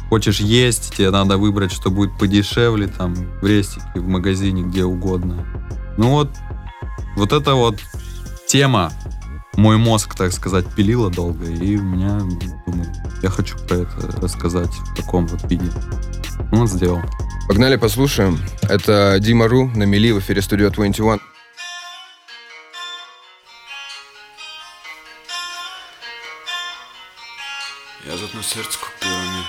Хочешь 0.09 0.39
есть, 0.39 0.95
тебе 0.95 1.09
надо 1.09 1.37
выбрать, 1.37 1.71
что 1.71 1.89
будет 1.89 2.15
подешевле, 2.19 2.87
там, 2.87 3.15
в 3.41 3.47
рестике, 3.47 3.85
в 3.95 4.07
магазине, 4.07 4.61
где 4.61 4.83
угодно. 4.83 5.47
Ну 5.97 6.11
вот, 6.11 6.29
вот 7.15 7.31
это 7.31 7.55
вот 7.55 7.79
тема 8.47 8.91
мой 9.55 9.77
мозг, 9.77 10.15
так 10.15 10.31
сказать, 10.33 10.65
пилила 10.75 11.09
долго, 11.09 11.45
и 11.45 11.77
у 11.77 11.83
меня, 11.83 12.19
думаю, 12.67 12.93
я 13.23 13.29
хочу 13.29 13.57
про 13.57 13.77
это 13.77 14.21
рассказать 14.21 14.69
в 14.69 14.95
таком 14.95 15.25
вот 15.27 15.49
виде. 15.49 15.71
Ну, 16.51 16.59
вот 16.59 16.69
сделал. 16.69 17.01
Погнали, 17.47 17.77
послушаем. 17.77 18.37
Это 18.63 19.17
Дима 19.19 19.47
Ру 19.47 19.67
на 19.73 19.83
мели 19.83 20.11
в 20.11 20.19
эфире 20.19 20.41
Studio 20.41 20.69
21. 20.69 21.34
Сердце 28.55 28.79
купюрами 28.79 29.43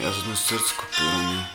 Я 0.00 0.10
заткну 0.10 0.34
сердце 0.34 0.74
купюрами 0.74 1.46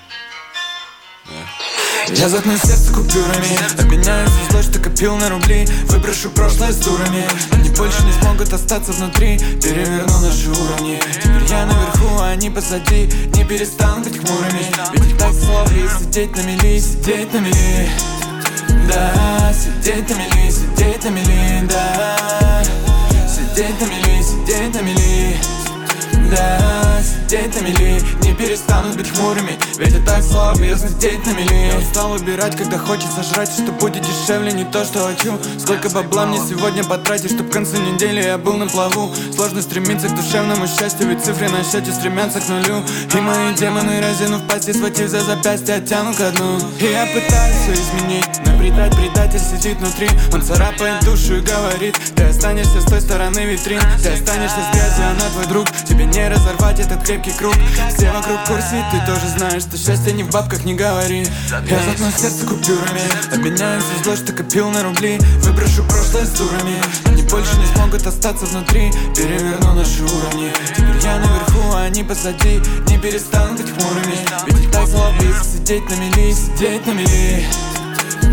Да. 1.26 2.14
Я 2.16 2.30
заткну 2.30 2.58
сердце 2.58 2.94
купюрами 2.94 3.82
Обменяю 3.82 4.30
звездой, 4.30 4.64
что 4.64 4.80
копил 4.80 5.18
на 5.18 5.28
рубли. 5.28 5.66
Выброшу 5.88 6.30
прошлое 6.30 6.72
с 6.72 6.78
дурами. 6.78 7.28
Они 7.52 7.70
больше 7.72 8.02
не 8.04 8.14
смогут 8.14 8.54
остаться 8.54 8.94
внутри. 8.94 9.38
Переверну 9.62 10.20
наши 10.22 10.52
уровни. 10.52 11.02
Теперь 11.22 11.44
я 11.50 11.66
наверху, 11.66 12.22
а 12.22 12.30
они 12.30 12.50
позади. 12.50 13.08
Не 13.36 13.44
перестанут 13.44 14.08
быть 14.08 14.20
хмурыми. 14.20 14.72
Ведь 14.94 15.18
так 15.18 15.34
сложно 15.34 16.00
сидеть 16.00 16.34
на 16.38 16.44
мели 16.44 16.80
Сидеть 16.80 17.34
на 17.34 17.40
мели. 17.40 17.90
Да, 18.88 19.54
сидеть 19.54 20.10
на 20.10 20.14
мели 20.14 20.50
сидеть 20.50 21.04
на 21.04 21.10
мели, 21.10 21.68
да 21.68 22.20
Сидеть 23.56 23.82
на 23.82 23.86
мели, 23.86 24.22
сидеть 24.22 24.74
на 24.74 24.82
мели 24.82 25.38
да, 26.32 27.01
сидеть 27.30 27.56
на 27.56 27.66
мели 27.66 28.02
Не 28.24 28.34
перестанут 28.34 28.98
быть 28.98 29.10
хмурыми 29.10 29.58
Ведь 29.78 29.94
я 29.94 30.00
так 30.02 30.24
слаб, 30.24 30.58
если 30.60 30.88
сидеть 30.88 31.26
на 31.26 31.32
мели 31.32 31.72
Я 31.72 31.78
устал 31.78 32.12
убирать, 32.14 32.56
когда 32.58 32.78
хочется 32.78 33.24
жрать 33.24 33.52
Что 33.52 33.72
будет 33.74 34.04
дешевле, 34.04 34.52
не 34.52 34.66
то, 34.66 34.84
что 34.84 35.08
хочу. 35.08 35.38
Сколько 35.60 35.90
бабла 35.90 36.26
мне 36.26 36.40
сегодня 36.40 36.84
потратить 36.84 37.32
Чтоб 37.34 37.48
к 37.48 37.54
концу 37.54 37.78
недели 37.78 38.22
я 38.22 38.38
был 38.38 38.58
на 38.58 38.68
плаву? 38.68 39.12
Сложно 39.36 39.62
стремиться 39.62 40.08
к 40.08 40.16
душевному 40.16 40.68
счастью 40.68 41.08
Ведь 41.08 41.24
цифры 41.24 41.50
на 41.50 41.64
счете 41.64 41.92
стремятся 41.92 42.40
к 42.40 42.50
нулю. 42.50 42.84
И 43.14 43.22
мои 43.22 43.54
демоны, 43.54 44.02
разинув 44.02 44.48
пасти 44.48 44.72
Схватив 44.72 45.10
за 45.10 45.22
запястье, 45.22 45.76
оттяну 45.76 46.14
ко 46.14 46.32
дну. 46.32 46.58
И 46.80 46.86
я 46.86 47.06
пытаюсь 47.06 47.56
все 47.58 47.74
изменить 47.74 48.26
Но 48.46 48.58
предать 48.58 48.96
предатель 48.96 49.40
сидит 49.40 49.78
внутри. 49.78 50.10
Он 50.34 50.42
царапает 50.42 51.04
душу 51.06 51.36
и 51.36 51.42
говорит 51.42 51.96
Ты 52.16 52.24
останешься 52.24 52.82
с 52.82 52.86
той 52.86 53.02
стороны 53.02 53.40
витрин 53.46 53.82
Ты 54.02 54.10
останешься 54.10 54.58
с 54.58 54.74
грязью, 54.74 55.06
она 55.06 55.30
твой 55.34 55.46
друг. 55.48 55.68
Тебе 55.88 56.06
не 56.06 56.28
разорвать 56.28 56.80
этот 56.80 57.04
крепкий 57.20 57.38
круг. 57.38 57.56
Все 57.96 58.12
вокруг 58.12 58.46
курсе, 58.46 58.86
ты 58.92 59.06
тоже 59.06 59.28
знаешь, 59.38 59.64
что 59.64 59.78
счастье 59.78 60.14
не 60.14 60.24
в 60.24 60.32
бабках, 60.32 60.64
не 60.66 60.74
говори. 60.74 61.26
Я 61.50 61.84
заткну 61.84 62.12
сердце 62.12 62.46
купюрами 62.46 63.02
Обменяю 63.34 63.82
все 63.82 64.04
зло, 64.04 64.16
что 64.16 64.34
копил 64.34 64.70
на 64.70 64.84
рубли. 64.84 65.20
Выброшу 65.42 65.84
прошлое 65.84 66.26
с 66.26 66.30
дурами. 66.30 66.76
Они 67.06 67.24
больше 67.24 67.56
не 67.58 67.66
смогут 67.76 68.06
остаться 68.06 68.46
внутри. 68.46 68.92
Переверну 69.16 69.74
наши 69.74 70.04
уровни. 70.04 70.52
Теперь 70.76 71.04
я 71.04 71.18
наверху, 71.18 71.74
а 71.74 71.84
они 71.84 72.04
позади. 72.04 72.62
Не 72.88 72.98
перестанут 72.98 73.62
быть 73.62 73.72
хмурыми. 73.72 74.18
Ведь 74.48 74.72
так 74.72 74.88
злобно 74.88 75.44
сидеть 75.44 75.90
на 75.90 75.96
мели, 75.96 76.34
сидеть 76.34 76.86
на 76.86 76.92
мели. 76.92 77.46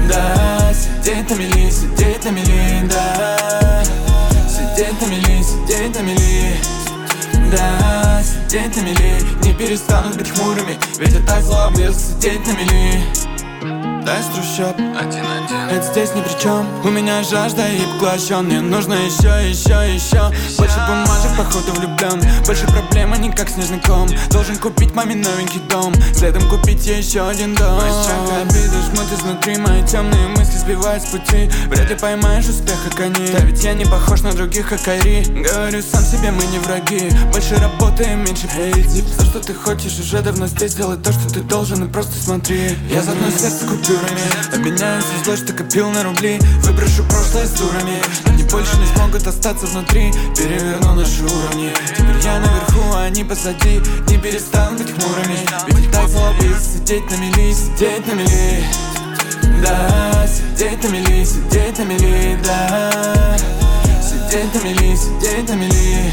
Да, 0.09 0.73
сидеть 0.75 1.29
на 1.31 1.35
мели, 1.35 1.71
сидеть 1.71 2.25
на 2.25 2.29
мели, 2.31 2.89
да 2.89 3.83
Сидеть 4.49 5.01
на 5.01 5.07
мели, 5.07 5.43
сидеть 5.43 5.95
на 5.97 6.03
мели 6.03 6.76
да, 7.51 8.23
сидеть 8.23 8.77
на 8.77 8.83
мели 8.83 9.23
Не 9.43 9.53
перестанут 9.53 10.17
быть 10.17 10.31
хмурыми 10.31 10.79
Ведь 10.99 11.13
я 11.13 11.21
так 11.27 11.43
зло 11.43 11.65
облез 11.67 11.97
сидеть 11.97 12.47
на 12.47 12.53
мели 12.53 13.26
Дай 14.07 14.23
с 14.23 14.27
трущоб 14.27 14.77
Один-один 14.79 15.69
Это 15.69 15.83
здесь 15.83 16.15
ни 16.15 16.21
при 16.21 16.41
чем 16.41 16.65
У 16.85 16.91
меня 16.91 17.25
жажда 17.25 17.67
и 17.67 17.81
поглощен 17.95 18.45
Мне 18.45 18.61
нужно 18.61 18.95
еще, 18.95 19.51
еще, 19.51 19.93
еще 19.93 20.33
Больше 20.57 20.79
бумажек, 20.87 21.37
походу 21.37 21.73
влюблен 21.73 22.23
Больше 22.47 22.67
проблем, 22.67 23.13
а 23.13 23.17
не 23.17 23.33
как 23.33 23.49
снежный 23.49 23.81
ком. 23.81 24.09
Должен 24.31 24.57
купить 24.57 24.95
маме 24.95 25.15
новенький 25.15 25.61
дом. 25.69 25.93
Следом 26.15 26.49
купить 26.49 26.87
еще 26.87 27.29
один 27.29 27.55
дом. 27.55 27.77
Мои 27.77 27.91
страхи 27.91 28.43
обиды 28.43 28.81
жмут 28.87 29.13
изнутри. 29.13 29.57
Мои 29.59 29.85
темные 29.85 30.29
мысли 30.29 30.57
сбивают 30.59 31.03
с 31.03 31.07
пути. 31.07 31.51
Вряд 31.67 31.91
ли 31.91 31.97
поймаешь 31.97 32.49
успеха 32.49 32.91
кони 32.97 33.33
Да 33.33 33.41
ведь 33.41 33.63
я 33.65 33.75
не 33.75 33.85
похож 33.85 34.23
на 34.23 34.33
других, 34.33 34.69
как 34.69 34.87
Айри 34.87 35.25
Говорю 35.25 35.83
сам 35.83 36.03
себе, 36.05 36.31
мы 36.31 36.45
не 36.47 36.59
враги. 36.61 37.11
Больше 37.33 37.57
работаем, 37.57 38.25
меньше 38.25 38.47
хейти 38.49 39.03
Все, 39.03 39.25
что 39.25 39.41
ты 39.41 39.55
хочешь, 39.55 39.99
уже 39.99 40.23
давно 40.23 40.47
здесь. 40.47 40.75
Делай 40.75 40.97
то, 40.97 41.13
что 41.13 41.29
ты 41.29 41.41
должен 41.41 41.85
и 41.85 41.89
просто 41.89 42.13
смотри. 42.23 42.77
Я 42.89 43.03
заодно 43.03 43.31
сердце 43.31 43.67
куплю 43.67 43.96
дурами. 43.97 44.21
Обменяю 44.55 45.03
все 45.03 45.25
зло, 45.25 45.37
что 45.37 45.53
копил 45.53 45.91
на 45.91 46.03
рубли. 46.03 46.39
Выброшу 46.63 47.05
прошлое 47.05 47.47
с 47.47 47.53
дурами. 47.53 48.03
Они 48.27 48.43
больше 48.45 48.77
не 48.79 48.87
смогут 48.95 49.27
остаться 49.27 49.67
внутри. 49.67 50.13
Переверну 50.37 50.95
наши 50.95 51.23
уровни. 51.23 51.73
Теперь 51.97 52.17
я 52.23 52.39
наверху, 52.39 52.81
а 52.95 53.05
они 53.05 53.25
позади. 53.25 53.81
Не 54.09 54.19
перестанут 54.19 54.83
быть 54.83 54.93
хмурыми. 54.93 55.39
Ведь 55.69 55.91
так 55.91 56.09
злобы 56.09 56.57
сидеть 56.61 57.11
на 57.11 57.17
мели, 57.17 57.53
сидеть 57.53 58.07
на 58.07 58.13
мели. 58.13 58.65
Да, 59.63 60.27
сидеть 60.27 60.83
на 60.83 60.89
мели, 60.89 61.25
сидеть 61.25 61.79
на 61.79 61.83
мели, 61.83 62.39
да 62.45 63.37
Сидеть 64.03 64.55
на 64.55 64.67
мели, 64.67 64.97
сидеть 64.97 65.49
на 65.49 65.55
мели. 65.55 66.13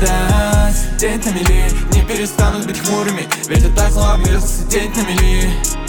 Да, 0.00 0.70
сидеть 0.72 1.24
на 1.24 1.30
мели. 1.30 1.70
Не 1.92 2.02
перестанут 2.02 2.66
быть 2.66 2.78
хмурыми. 2.80 3.26
Ведь 3.48 3.64
это 3.64 3.74
так 3.74 3.92
слабо 3.92 4.24
сидеть 4.40 4.94
на 4.96 5.02
мели 5.02 5.81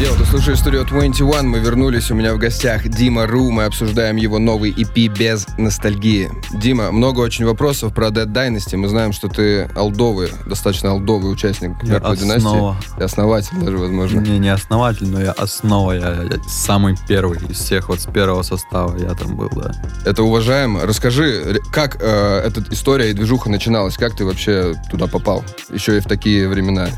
Йоу, 0.00 0.16
ты 0.16 0.24
слушаешь 0.24 0.60
студию 0.60 0.86
21, 0.86 1.46
мы 1.46 1.58
вернулись, 1.58 2.10
у 2.10 2.14
меня 2.14 2.32
в 2.32 2.38
гостях 2.38 2.88
Дима 2.88 3.26
Ру, 3.26 3.50
мы 3.50 3.64
обсуждаем 3.64 4.16
его 4.16 4.38
новый 4.38 4.72
EP 4.72 5.08
без 5.08 5.46
ностальгии. 5.58 6.30
Дима, 6.54 6.90
много 6.90 7.20
очень 7.20 7.44
вопросов 7.44 7.92
про 7.92 8.06
Dead 8.06 8.24
Dynasty, 8.24 8.78
мы 8.78 8.88
знаем, 8.88 9.12
что 9.12 9.28
ты 9.28 9.64
алдовый, 9.76 10.30
достаточно 10.46 10.92
алдовый 10.92 11.30
участник 11.30 11.82
Мертвой 11.82 12.16
династии. 12.16 12.76
И 12.98 13.02
основатель 13.02 13.58
даже, 13.60 13.76
возможно. 13.76 14.20
Не, 14.20 14.38
не 14.38 14.48
основатель, 14.48 15.06
но 15.06 15.20
я 15.20 15.32
основа, 15.32 15.92
я, 15.92 16.22
я 16.22 16.38
самый 16.48 16.96
первый 17.06 17.38
из 17.46 17.58
всех, 17.58 17.90
вот 17.90 18.00
с 18.00 18.06
первого 18.06 18.42
состава 18.42 18.96
я 18.96 19.12
там 19.12 19.36
был, 19.36 19.50
да. 19.50 19.72
Это 20.06 20.22
уважаемо. 20.22 20.86
Расскажи, 20.86 21.60
как 21.70 21.98
э, 22.00 22.42
эта 22.46 22.64
история 22.70 23.10
и 23.10 23.12
движуха 23.12 23.50
начиналась, 23.50 23.98
как 23.98 24.16
ты 24.16 24.24
вообще 24.24 24.72
туда 24.90 25.08
попал, 25.08 25.44
еще 25.70 25.98
и 25.98 26.00
в 26.00 26.04
такие 26.04 26.48
времена? 26.48 26.88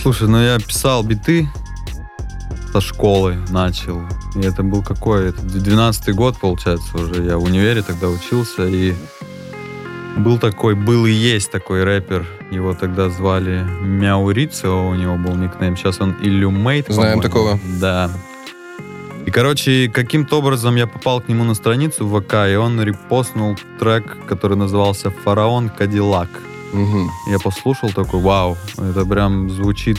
Слушай, 0.00 0.28
ну 0.28 0.42
я 0.42 0.58
писал 0.58 1.02
биты 1.02 1.48
со 2.72 2.80
школы, 2.80 3.38
начал. 3.50 4.02
И 4.34 4.40
это 4.40 4.62
был 4.62 4.82
какой? 4.82 5.28
Это 5.28 5.42
12 5.42 6.14
год, 6.14 6.36
получается, 6.38 6.96
уже. 6.96 7.22
Я 7.24 7.38
в 7.38 7.44
универе 7.44 7.82
тогда 7.82 8.08
учился, 8.08 8.66
и 8.66 8.94
был 10.16 10.38
такой, 10.38 10.74
был 10.74 11.06
и 11.06 11.12
есть 11.12 11.50
такой 11.50 11.84
рэпер. 11.84 12.26
Его 12.50 12.74
тогда 12.74 13.10
звали 13.10 13.64
Мяурицио, 13.82 14.88
у 14.88 14.94
него 14.94 15.16
был 15.16 15.34
никнейм. 15.36 15.76
Сейчас 15.76 16.00
он 16.00 16.12
Illumate. 16.20 16.92
Знаем 16.92 17.20
такого. 17.20 17.58
Да. 17.80 18.10
И, 19.26 19.30
короче, 19.30 19.88
каким-то 19.88 20.38
образом 20.38 20.76
я 20.76 20.86
попал 20.86 21.20
к 21.20 21.28
нему 21.28 21.44
на 21.44 21.54
страницу 21.54 22.06
в 22.06 22.20
ВК, 22.20 22.34
и 22.50 22.56
он 22.56 22.80
репостнул 22.82 23.56
трек, 23.78 24.18
который 24.26 24.56
назывался 24.56 25.10
«Фараон 25.10 25.70
Кадиллак». 25.70 26.28
Угу. 26.74 27.10
Я 27.30 27.38
послушал 27.38 27.90
такой, 27.90 28.20
вау, 28.20 28.56
это 28.76 29.06
прям 29.06 29.48
звучит 29.48 29.98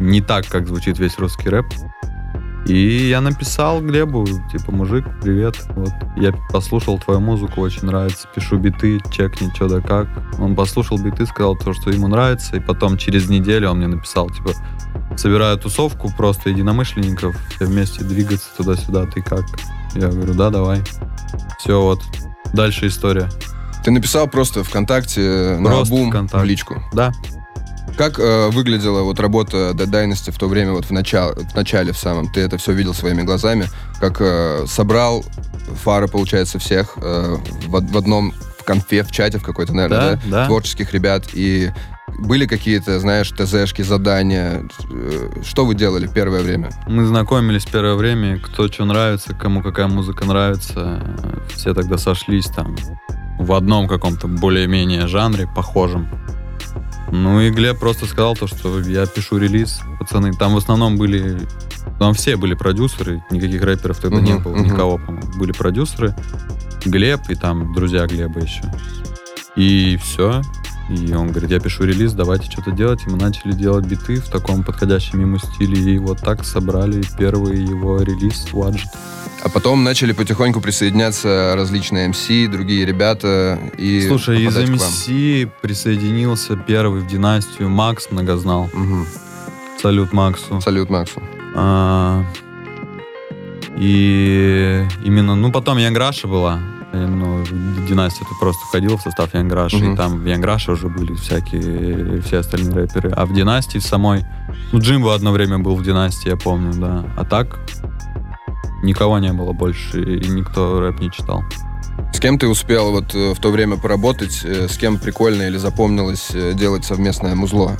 не 0.00 0.20
так, 0.20 0.46
как 0.48 0.66
звучит 0.66 0.98
весь 0.98 1.18
русский 1.18 1.48
рэп. 1.48 1.66
И 2.66 3.08
я 3.08 3.20
написал 3.20 3.82
Глебу, 3.82 4.26
типа, 4.50 4.72
мужик, 4.72 5.04
привет, 5.22 5.54
вот, 5.76 5.90
я 6.16 6.32
послушал 6.50 6.98
твою 6.98 7.20
музыку, 7.20 7.60
очень 7.60 7.84
нравится, 7.84 8.26
пишу 8.34 8.56
биты, 8.56 9.02
чекни, 9.12 9.50
что 9.54 9.68
да 9.68 9.80
как. 9.82 10.08
Он 10.38 10.56
послушал 10.56 10.98
биты, 10.98 11.26
сказал 11.26 11.56
то, 11.56 11.74
что 11.74 11.90
ему 11.90 12.08
нравится, 12.08 12.56
и 12.56 12.60
потом 12.60 12.96
через 12.96 13.28
неделю 13.28 13.70
он 13.70 13.78
мне 13.78 13.86
написал, 13.86 14.30
типа, 14.30 14.52
собираю 15.14 15.58
тусовку 15.58 16.10
просто 16.16 16.50
единомышленников, 16.50 17.36
все 17.54 17.66
вместе 17.66 18.02
двигаться 18.02 18.48
туда-сюда, 18.56 19.06
ты 19.06 19.20
как? 19.20 19.44
Я 19.94 20.08
говорю, 20.08 20.32
да, 20.32 20.48
давай. 20.48 20.82
Все, 21.58 21.80
вот, 21.80 22.00
дальше 22.54 22.86
история. 22.86 23.28
Ты 23.84 23.90
написал 23.90 24.26
просто 24.26 24.64
ВКонтакте 24.64 25.56
на 25.60 25.80
альбом 25.80 26.10
в 26.26 26.44
личку? 26.44 26.82
Да. 26.92 27.12
Как 27.98 28.18
э, 28.18 28.48
выглядела 28.48 29.02
вот 29.02 29.20
работа 29.20 29.72
Dead 29.74 29.86
Dynasty 29.86 30.32
в 30.32 30.38
то 30.38 30.48
время, 30.48 30.72
вот 30.72 30.86
в, 30.86 30.90
начале, 30.90 31.34
в 31.34 31.54
начале 31.54 31.92
в 31.92 31.98
самом? 31.98 32.32
Ты 32.32 32.40
это 32.40 32.56
все 32.56 32.72
видел 32.72 32.94
своими 32.94 33.22
глазами? 33.22 33.66
Как 34.00 34.16
э, 34.20 34.64
собрал 34.66 35.24
фары, 35.82 36.08
получается, 36.08 36.58
всех 36.58 36.94
э, 36.96 37.36
в, 37.66 37.92
в 37.92 37.96
одном 37.96 38.32
в 38.58 38.64
конфе, 38.64 39.02
в 39.04 39.12
чате 39.12 39.38
в 39.38 39.42
какой-то, 39.42 39.74
наверное, 39.74 39.98
да, 39.98 40.14
да? 40.14 40.30
да? 40.30 40.46
Творческих 40.46 40.92
ребят. 40.94 41.26
И 41.34 41.70
были 42.18 42.46
какие-то, 42.46 42.98
знаешь, 42.98 43.30
ТЗшки, 43.30 43.82
задания? 43.82 44.62
Э, 44.90 45.42
что 45.44 45.66
вы 45.66 45.74
делали 45.74 46.08
первое 46.08 46.42
время? 46.42 46.70
Мы 46.88 47.04
знакомились 47.04 47.66
первое 47.66 47.94
время, 47.96 48.40
кто 48.40 48.66
что 48.68 48.86
нравится, 48.86 49.34
кому 49.34 49.62
какая 49.62 49.88
музыка 49.88 50.24
нравится. 50.24 51.02
Все 51.54 51.74
тогда 51.74 51.98
сошлись 51.98 52.46
там 52.46 52.74
в 53.38 53.52
одном 53.52 53.88
каком-то 53.88 54.28
более-менее 54.28 55.06
жанре, 55.06 55.48
похожем. 55.54 56.08
Ну 57.10 57.40
и 57.40 57.50
Глеб 57.50 57.78
просто 57.78 58.06
сказал 58.06 58.34
то, 58.34 58.46
что 58.46 58.80
я 58.80 59.06
пишу 59.06 59.38
релиз, 59.38 59.80
пацаны. 59.98 60.32
Там 60.32 60.54
в 60.54 60.56
основном 60.56 60.96
были... 60.96 61.38
Там 61.98 62.14
все 62.14 62.36
были 62.36 62.54
продюсеры, 62.54 63.22
никаких 63.30 63.62
рэперов 63.62 63.98
тогда 63.98 64.16
uh-huh, 64.18 64.22
не 64.22 64.38
было, 64.38 64.56
uh-huh. 64.56 64.64
никого, 64.64 64.98
по-моему. 64.98 65.32
Были 65.38 65.52
продюсеры, 65.52 66.14
Глеб 66.84 67.20
и 67.28 67.34
там 67.34 67.72
друзья 67.74 68.06
Глеба 68.06 68.40
еще. 68.40 68.62
И 69.54 69.98
все. 70.02 70.42
И 70.90 71.14
он 71.14 71.28
говорит, 71.28 71.50
я 71.50 71.60
пишу 71.60 71.84
релиз, 71.84 72.12
давайте 72.12 72.50
что-то 72.50 72.72
делать. 72.72 73.00
И 73.06 73.10
мы 73.10 73.16
начали 73.16 73.52
делать 73.52 73.86
биты 73.86 74.16
в 74.16 74.28
таком 74.28 74.64
подходящем 74.64 75.20
ему 75.20 75.38
стиле. 75.38 75.94
И 75.94 75.98
вот 75.98 76.18
так 76.20 76.44
собрали 76.44 77.02
первый 77.18 77.62
его 77.62 78.02
релиз 78.02 78.48
Wadget. 78.52 78.88
А 79.44 79.48
потом 79.50 79.84
начали 79.84 80.12
потихоньку 80.12 80.60
присоединяться 80.60 81.52
различные 81.54 82.08
MC, 82.10 82.48
другие 82.48 82.86
ребята. 82.86 83.58
И 83.76 84.06
Слушай, 84.08 84.42
из. 84.44 84.56
MC 84.56 85.50
присоединился 85.60 86.56
первый 86.56 87.02
в 87.02 87.06
династию 87.06 87.68
Макс 87.68 88.10
Многознал. 88.10 88.70
Мгм. 88.72 89.06
Салют 89.80 90.12
Максу. 90.14 90.60
Салют 90.62 90.88
Максу. 90.88 91.22
А, 91.54 92.24
и 93.76 94.82
именно, 95.04 95.34
ну, 95.34 95.52
потом 95.52 95.78
Янграша 95.78 96.26
была. 96.26 96.60
Э, 96.92 97.06
Ну, 97.06 97.44
династия 97.88 98.24
ты 98.24 98.34
просто 98.40 98.64
входил 98.66 98.96
в 98.96 99.02
состав 99.02 99.34
Янграши, 99.34 99.76
Мгм. 99.76 99.92
и 99.92 99.96
там 99.96 100.20
в 100.20 100.26
Янграше 100.26 100.72
уже 100.72 100.88
были 100.88 101.12
всякие, 101.14 102.22
все 102.22 102.38
остальные 102.38 102.72
рэперы. 102.72 103.10
А 103.10 103.26
в 103.26 103.34
династии 103.34 103.78
в 103.78 103.82
самой, 103.82 104.24
ну, 104.72 104.78
Джимбо 104.78 105.12
одно 105.14 105.32
время 105.32 105.58
был 105.58 105.74
в 105.76 105.82
династии, 105.82 106.28
я 106.30 106.36
помню, 106.36 106.72
да. 106.74 107.04
А 107.16 107.24
так 107.24 107.58
никого 108.84 109.18
не 109.18 109.32
было 109.32 109.52
больше, 109.52 110.02
и 110.02 110.28
никто 110.28 110.80
рэп 110.80 111.00
не 111.00 111.10
читал. 111.10 111.42
С 112.12 112.18
кем 112.18 112.38
ты 112.40 112.48
успел 112.48 112.90
вот 112.90 113.14
э, 113.14 113.34
в 113.34 113.38
то 113.40 113.50
время 113.50 113.76
поработать? 113.76 114.40
э, 114.44 114.66
С 114.68 114.76
кем 114.76 114.98
прикольно 114.98 115.42
или 115.42 115.56
запомнилось 115.58 116.28
э, 116.32 116.52
делать 116.54 116.84
совместное 116.84 117.34
музло? 117.36 117.72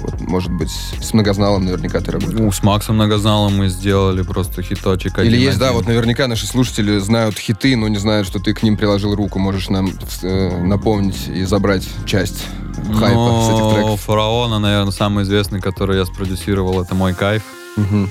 Вот, 0.00 0.20
может 0.22 0.50
быть, 0.52 0.70
с 0.70 1.12
многозналом 1.12 1.66
наверняка 1.66 2.00
ты 2.00 2.10
работал. 2.12 2.34
Ну, 2.36 2.50
с 2.50 2.62
Максом 2.64 2.96
Многозналом 2.96 3.56
мы 3.58 3.68
сделали 3.68 4.22
просто 4.22 4.62
хиточек 4.62 5.18
Или 5.20 5.36
есть, 5.36 5.58
да, 5.58 5.66
один-один. 5.66 5.74
вот 5.76 5.86
наверняка 5.86 6.26
наши 6.26 6.46
слушатели 6.46 6.98
знают 6.98 7.38
хиты, 7.38 7.76
но 7.76 7.86
не 7.86 7.98
знают, 7.98 8.26
что 8.26 8.40
ты 8.40 8.54
к 8.54 8.62
ним 8.64 8.76
приложил 8.76 9.14
руку. 9.14 9.38
Можешь 9.38 9.68
нам 9.68 9.90
э, 10.22 10.62
напомнить 10.64 11.28
и 11.28 11.44
забрать 11.44 11.86
часть 12.06 12.44
хайпа 12.98 13.42
с 13.42 13.54
этих 13.54 13.74
треков. 13.74 14.00
Фараона, 14.00 14.58
наверное, 14.58 14.92
самый 14.92 15.22
известный, 15.24 15.60
который 15.60 15.96
я 15.98 16.06
спродюсировал, 16.06 16.82
это 16.82 16.94
«Мой 16.96 17.14
кайф». 17.14 17.42
Мгм. 17.76 18.10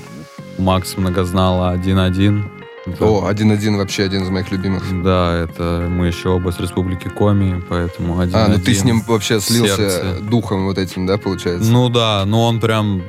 Макс 0.58 0.96
Многознала 0.96 1.72
1-1. 1.72 2.44
Это- 2.86 3.04
О, 3.04 3.26
один-один 3.26 3.76
вообще 3.76 4.04
один 4.04 4.22
из 4.22 4.30
моих 4.30 4.50
любимых. 4.50 4.84
Да, 5.02 5.34
это 5.34 5.86
мы 5.88 6.06
еще 6.06 6.30
оба 6.30 6.50
с 6.50 6.58
Республики 6.58 7.08
Коми, 7.08 7.62
поэтому 7.68 8.18
один 8.18 8.36
А, 8.36 8.48
ну 8.48 8.58
ты 8.58 8.74
с 8.74 8.84
ним 8.84 9.02
вообще 9.06 9.38
слился 9.40 9.76
сердце. 9.76 10.20
духом 10.22 10.64
вот 10.64 10.78
этим, 10.78 11.06
да, 11.06 11.18
получается? 11.18 11.70
Ну 11.70 11.88
да, 11.90 12.24
но 12.26 12.46
он 12.46 12.58
прям 12.58 13.02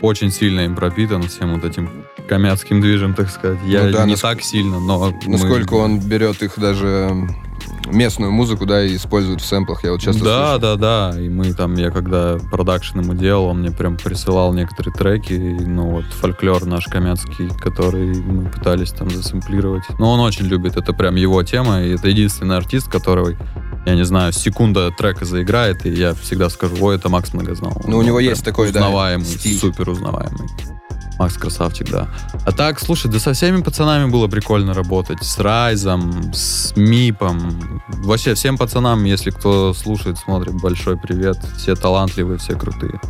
очень 0.00 0.30
сильно 0.30 0.60
им 0.60 0.74
пропитан 0.74 1.22
всем 1.28 1.54
вот 1.54 1.64
этим 1.64 1.90
комяцким 2.26 2.80
движем, 2.80 3.14
так 3.14 3.28
сказать. 3.30 3.58
Я 3.66 3.84
Ну 3.84 3.92
да, 3.92 4.04
не 4.06 4.14
наск- 4.14 4.22
так 4.22 4.42
сильно, 4.42 4.80
но... 4.80 5.12
мы- 5.26 5.32
Насколько 5.32 5.74
он 5.74 6.00
берет 6.00 6.42
их 6.42 6.58
даже 6.58 7.10
местную 7.92 8.32
музыку, 8.32 8.66
да, 8.66 8.84
и 8.84 8.96
использует 8.96 9.40
в 9.40 9.44
сэмплах. 9.44 9.84
Я 9.84 9.92
вот 9.92 10.00
часто 10.00 10.24
да, 10.24 10.58
слышу. 10.58 10.60
да, 10.60 11.12
да. 11.12 11.20
И 11.20 11.28
мы 11.28 11.52
там, 11.52 11.74
я 11.74 11.90
когда 11.90 12.38
продакшн 12.50 13.00
ему 13.00 13.14
делал, 13.14 13.46
он 13.46 13.60
мне 13.60 13.70
прям 13.70 13.96
присылал 13.96 14.52
некоторые 14.52 14.94
треки, 14.94 15.32
и, 15.32 15.64
ну 15.64 15.90
вот 15.90 16.04
фольклор 16.04 16.64
наш 16.66 16.86
камяцкий, 16.86 17.48
который 17.60 18.14
мы 18.20 18.50
пытались 18.50 18.90
там 18.92 19.10
засэмплировать. 19.10 19.84
Но 19.98 20.12
он 20.12 20.20
очень 20.20 20.46
любит, 20.46 20.76
это 20.76 20.92
прям 20.92 21.16
его 21.16 21.42
тема, 21.42 21.82
и 21.82 21.94
это 21.94 22.08
единственный 22.08 22.56
артист, 22.56 22.88
которого, 22.88 23.34
я 23.86 23.94
не 23.94 24.04
знаю, 24.04 24.32
секунда 24.32 24.90
трека 24.90 25.24
заиграет, 25.24 25.86
и 25.86 25.90
я 25.90 26.14
всегда 26.14 26.48
скажу, 26.50 26.76
ой, 26.80 26.96
это 26.96 27.08
Макс 27.08 27.32
Многознал. 27.32 27.80
Ну, 27.86 27.98
у 27.98 28.02
него 28.02 28.20
есть 28.20 28.44
такой, 28.44 28.72
да, 28.72 28.80
узнаваемый, 28.80 29.26
стиль. 29.26 29.58
супер 29.58 29.88
узнаваемый. 29.90 30.48
Макс 31.18 31.34
красавчик, 31.34 31.90
да. 31.90 32.08
А 32.46 32.52
так, 32.52 32.78
слушай, 32.80 33.10
да 33.10 33.18
со 33.18 33.32
всеми 33.32 33.60
пацанами 33.60 34.08
было 34.08 34.28
прикольно 34.28 34.72
работать. 34.72 35.22
С 35.22 35.38
Райзом, 35.38 36.32
с 36.32 36.72
Мипом. 36.76 37.82
Вообще, 37.88 38.34
всем 38.34 38.56
пацанам, 38.56 39.04
если 39.04 39.30
кто 39.30 39.74
слушает, 39.74 40.18
смотрит, 40.18 40.54
большой 40.54 40.96
привет. 40.96 41.38
Все 41.56 41.74
талантливые, 41.74 42.38
все 42.38 42.56
крутые. 42.56 43.00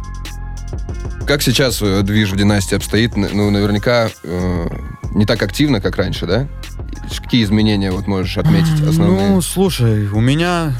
Как 1.26 1.42
сейчас 1.42 1.82
э, 1.82 2.00
движ 2.02 2.30
в 2.32 2.36
династии 2.36 2.76
обстоит? 2.76 3.14
Ну, 3.14 3.50
наверняка 3.50 4.08
э, 4.22 4.68
не 5.14 5.26
так 5.26 5.42
активно, 5.42 5.82
как 5.82 5.96
раньше, 5.96 6.26
да? 6.26 6.48
Какие 7.22 7.44
изменения 7.44 7.90
вот 7.90 8.06
можешь 8.06 8.38
отметить 8.38 8.80
основные? 8.80 9.28
Ну, 9.28 9.42
слушай, 9.42 10.08
у 10.08 10.20
меня 10.20 10.72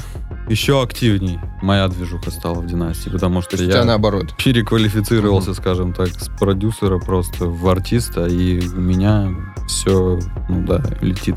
еще 0.49 0.81
активней 0.81 1.39
моя 1.61 1.87
движуха 1.87 2.31
стала 2.31 2.59
в 2.61 2.65
династии, 2.65 3.09
потому 3.09 3.41
что 3.41 3.55
я 3.61 3.83
наоборот. 3.83 4.35
переквалифицировался, 4.37 5.53
скажем 5.53 5.93
так, 5.93 6.09
с 6.09 6.29
продюсера 6.39 6.99
просто 6.99 7.45
в 7.45 7.67
артиста, 7.67 8.25
и 8.25 8.67
у 8.67 8.79
меня 8.79 9.29
все, 9.67 10.19
ну 10.49 10.65
да, 10.65 10.81
летит. 11.01 11.35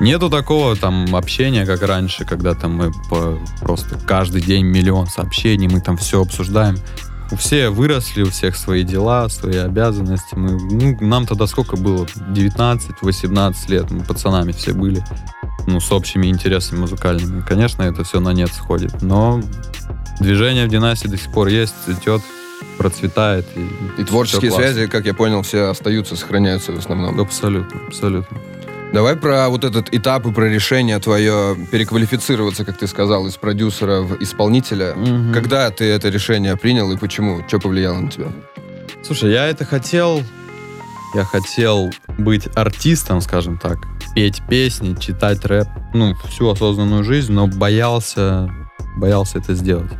Нету 0.00 0.30
такого 0.30 0.74
там 0.76 1.14
общения, 1.14 1.66
как 1.66 1.82
раньше, 1.82 2.24
когда 2.24 2.54
там 2.54 2.74
мы 2.74 2.92
по- 3.10 3.38
просто 3.60 3.98
каждый 4.06 4.40
день 4.40 4.64
миллион 4.64 5.06
сообщений, 5.06 5.68
мы 5.68 5.80
там 5.80 5.96
все 5.96 6.22
обсуждаем. 6.22 6.76
У 7.32 7.36
все 7.36 7.70
выросли, 7.70 8.22
у 8.22 8.30
всех 8.30 8.54
свои 8.54 8.82
дела, 8.84 9.28
свои 9.30 9.56
обязанности. 9.56 10.34
Мы, 10.34 10.52
ну, 10.52 10.96
нам 11.00 11.26
тогда 11.26 11.46
сколько 11.46 11.76
было? 11.76 12.04
19-18 12.04 13.54
лет. 13.68 13.90
Мы 13.90 14.04
пацанами 14.04 14.52
все 14.52 14.72
были. 14.74 15.02
Ну, 15.66 15.80
с 15.80 15.90
общими 15.92 16.26
интересами 16.26 16.80
музыкальными. 16.80 17.42
Конечно, 17.42 17.82
это 17.82 18.04
все 18.04 18.20
на 18.20 18.32
нет 18.32 18.52
сходит. 18.52 19.02
Но 19.02 19.42
движение 20.20 20.66
в 20.66 20.68
династии 20.68 21.08
до 21.08 21.16
сих 21.16 21.32
пор 21.32 21.48
есть, 21.48 21.74
цветет, 21.84 22.22
процветает. 22.78 23.46
И, 23.56 24.00
И 24.02 24.04
творческие 24.04 24.50
связи, 24.52 24.86
как 24.86 25.06
я 25.06 25.14
понял, 25.14 25.42
все 25.42 25.70
остаются, 25.70 26.16
сохраняются 26.16 26.72
в 26.72 26.78
основном. 26.78 27.20
Абсолютно, 27.20 27.80
абсолютно. 27.86 28.36
Давай 28.92 29.16
про 29.16 29.48
вот 29.48 29.64
этот 29.64 29.92
этап 29.92 30.24
и 30.26 30.32
про 30.32 30.44
решение 30.44 31.00
твое 31.00 31.56
переквалифицироваться, 31.72 32.64
как 32.64 32.78
ты 32.78 32.86
сказал, 32.86 33.26
из 33.26 33.36
продюсера 33.36 34.02
в 34.02 34.22
исполнителя. 34.22 34.94
Мгм. 34.94 35.32
Когда 35.32 35.68
ты 35.70 35.84
это 35.86 36.10
решение 36.10 36.56
принял 36.56 36.92
и 36.92 36.96
почему? 36.96 37.42
Что 37.48 37.58
повлияло 37.58 37.98
на 37.98 38.08
тебя? 38.08 38.26
Слушай, 39.02 39.32
я 39.32 39.46
это 39.46 39.64
хотел... 39.64 40.22
Я 41.14 41.24
хотел 41.24 41.92
быть 42.18 42.48
артистом, 42.56 43.20
скажем 43.20 43.58
так. 43.58 43.78
Петь 44.14 44.42
песни, 44.48 44.94
читать 44.94 45.44
рэп. 45.44 45.66
Ну, 45.92 46.14
всю 46.28 46.48
осознанную 46.48 47.02
жизнь, 47.02 47.32
но 47.32 47.48
боялся... 47.48 48.48
Боялся 48.96 49.38
это 49.38 49.54
сделать. 49.54 49.90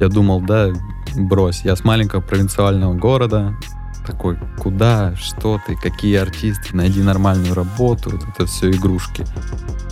Я 0.00 0.08
думал, 0.08 0.40
да, 0.40 0.72
брось. 1.14 1.60
Я 1.64 1.76
с 1.76 1.84
маленького 1.84 2.20
провинциального 2.20 2.94
города. 2.94 3.56
Такой, 4.04 4.38
куда, 4.58 5.14
что 5.14 5.60
ты, 5.64 5.76
какие 5.76 6.16
артисты, 6.16 6.76
найди 6.76 7.00
нормальную 7.00 7.54
работу. 7.54 8.10
Вот 8.10 8.24
это 8.28 8.46
все 8.46 8.70
игрушки. 8.70 9.24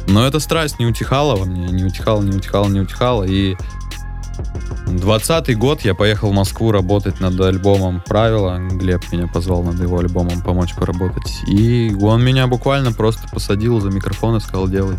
Но 0.08 0.26
эта 0.26 0.40
страсть 0.40 0.80
не 0.80 0.86
утихала 0.86 1.36
во 1.36 1.44
мне. 1.44 1.68
Не 1.68 1.84
утихала, 1.84 2.20
не 2.20 2.36
утихала, 2.36 2.66
не 2.66 2.80
утихала. 2.80 3.22
И 3.22 3.56
20 4.86 5.58
год 5.58 5.80
я 5.82 5.94
поехал 5.94 6.30
в 6.30 6.34
Москву 6.34 6.70
работать 6.72 7.20
над 7.20 7.40
альбомом 7.40 8.02
«Правила». 8.06 8.58
Глеб 8.70 9.00
меня 9.12 9.26
позвал 9.26 9.62
над 9.62 9.80
его 9.80 9.98
альбомом 9.98 10.42
помочь 10.42 10.74
поработать. 10.74 11.32
И 11.48 11.94
он 12.00 12.22
меня 12.24 12.46
буквально 12.46 12.92
просто 12.92 13.22
посадил 13.32 13.80
за 13.80 13.90
микрофон 13.90 14.36
и 14.36 14.40
сказал 14.40 14.68
«делай». 14.68 14.96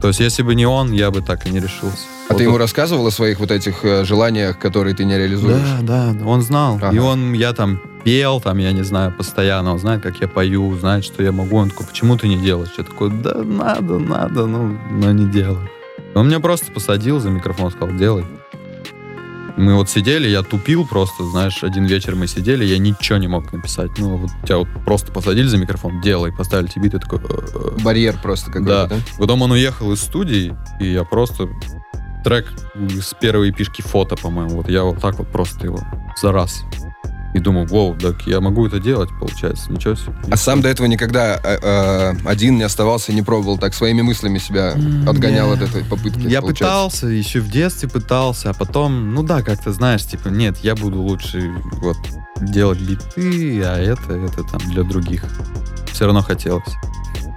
То 0.00 0.08
есть, 0.08 0.20
если 0.20 0.42
бы 0.42 0.54
не 0.54 0.66
он, 0.66 0.92
я 0.92 1.10
бы 1.10 1.22
так 1.22 1.46
и 1.46 1.50
не 1.50 1.58
решился. 1.58 2.06
А 2.28 2.32
Вот 2.34 2.38
ты 2.38 2.44
ему 2.44 2.54
он- 2.54 2.60
рассказывал 2.60 3.06
о 3.06 3.10
своих 3.10 3.40
вот 3.40 3.50
этих 3.50 3.84
э, 3.84 4.04
желаниях, 4.04 4.58
которые 4.58 4.94
ты 4.94 5.04
не 5.04 5.16
реализуешь? 5.18 5.60
Да, 5.82 6.12
да, 6.12 6.24
он 6.26 6.40
знал. 6.42 6.76
Ага. 6.76 6.94
И 6.94 6.98
он, 6.98 7.32
я 7.32 7.52
там 7.52 7.80
пел, 8.04 8.40
там, 8.40 8.58
я 8.58 8.72
не 8.72 8.82
знаю, 8.82 9.12
постоянно. 9.12 9.72
Он 9.72 9.78
знает, 9.80 10.02
как 10.02 10.20
я 10.20 10.28
пою, 10.28 10.76
знает, 10.78 11.04
что 11.04 11.22
я 11.22 11.32
могу. 11.32 11.56
Он 11.56 11.70
такой, 11.70 11.86
почему 11.86 12.16
ты 12.16 12.28
не 12.28 12.36
делаешь? 12.36 12.70
Я 12.78 12.84
такой, 12.84 13.10
да 13.10 13.34
надо, 13.42 13.98
надо, 13.98 14.46
ну, 14.46 14.78
но 14.90 15.10
не 15.12 15.26
делаю. 15.26 15.68
Он 16.14 16.28
меня 16.28 16.38
просто 16.40 16.70
посадил 16.70 17.18
за 17.20 17.30
микрофон, 17.30 17.70
сказал, 17.72 17.96
делай. 17.96 18.24
Мы 19.62 19.76
вот 19.76 19.88
сидели, 19.88 20.26
я 20.26 20.42
тупил 20.42 20.84
просто, 20.84 21.24
знаешь, 21.24 21.62
один 21.62 21.84
вечер 21.84 22.16
мы 22.16 22.26
сидели, 22.26 22.64
я 22.64 22.78
ничего 22.78 23.18
не 23.18 23.28
мог 23.28 23.52
написать. 23.52 23.96
Ну, 23.96 24.16
вот 24.16 24.30
тебя 24.42 24.58
вот 24.58 24.68
просто 24.84 25.12
посадили 25.12 25.46
за 25.46 25.56
микрофон, 25.56 26.00
делай, 26.00 26.32
поставили 26.32 26.66
тебе 26.66 26.88
и 26.88 26.90
такой... 26.90 27.20
Барьер 27.84 28.18
просто 28.20 28.46
какой-то, 28.46 28.88
Да. 28.88 28.96
да? 28.96 28.96
Потом 29.18 29.40
он 29.42 29.52
уехал 29.52 29.92
из 29.92 30.00
студии, 30.00 30.52
и 30.80 30.92
я 30.92 31.04
просто 31.04 31.48
трек 32.24 32.52
с 32.74 33.14
первой 33.14 33.50
эпишки 33.50 33.82
фото, 33.82 34.16
по-моему, 34.16 34.56
вот 34.56 34.68
я 34.68 34.82
вот 34.82 35.00
так 35.00 35.18
вот 35.18 35.30
просто 35.30 35.66
его 35.66 35.78
за 36.20 36.32
раз. 36.32 36.64
И 37.34 37.38
думаю, 37.38 37.66
воу, 37.66 37.94
так 37.94 38.26
я 38.26 38.40
могу 38.40 38.66
это 38.66 38.78
делать, 38.78 39.08
получается, 39.18 39.72
ничего 39.72 39.94
себе. 39.94 40.12
А 40.30 40.36
сам 40.36 40.60
до 40.60 40.68
этого 40.68 40.86
никогда 40.86 41.40
э, 41.42 41.58
э, 41.62 42.12
один 42.26 42.58
не 42.58 42.62
оставался, 42.62 43.12
не 43.12 43.22
пробовал, 43.22 43.56
так 43.58 43.72
своими 43.74 44.02
мыслями 44.02 44.38
себя 44.38 44.74
отгонял 45.08 45.48
я- 45.48 45.54
от 45.54 45.62
этой 45.62 45.82
попытки? 45.84 46.26
Я 46.26 46.40
получается? 46.42 46.64
пытался, 46.64 47.06
еще 47.06 47.40
в 47.40 47.48
детстве 47.50 47.88
пытался, 47.88 48.50
а 48.50 48.52
потом, 48.52 49.14
ну 49.14 49.22
да, 49.22 49.42
как-то 49.42 49.72
знаешь, 49.72 50.04
типа, 50.04 50.28
нет, 50.28 50.58
я 50.62 50.74
буду 50.74 51.00
лучше 51.00 51.50
вот 51.80 51.96
делать 52.40 52.80
биты, 52.80 53.62
а 53.64 53.78
это, 53.78 54.12
это 54.12 54.44
там 54.44 54.60
для 54.70 54.82
других. 54.82 55.24
Все 55.92 56.04
равно 56.04 56.22
хотелось. 56.22 56.64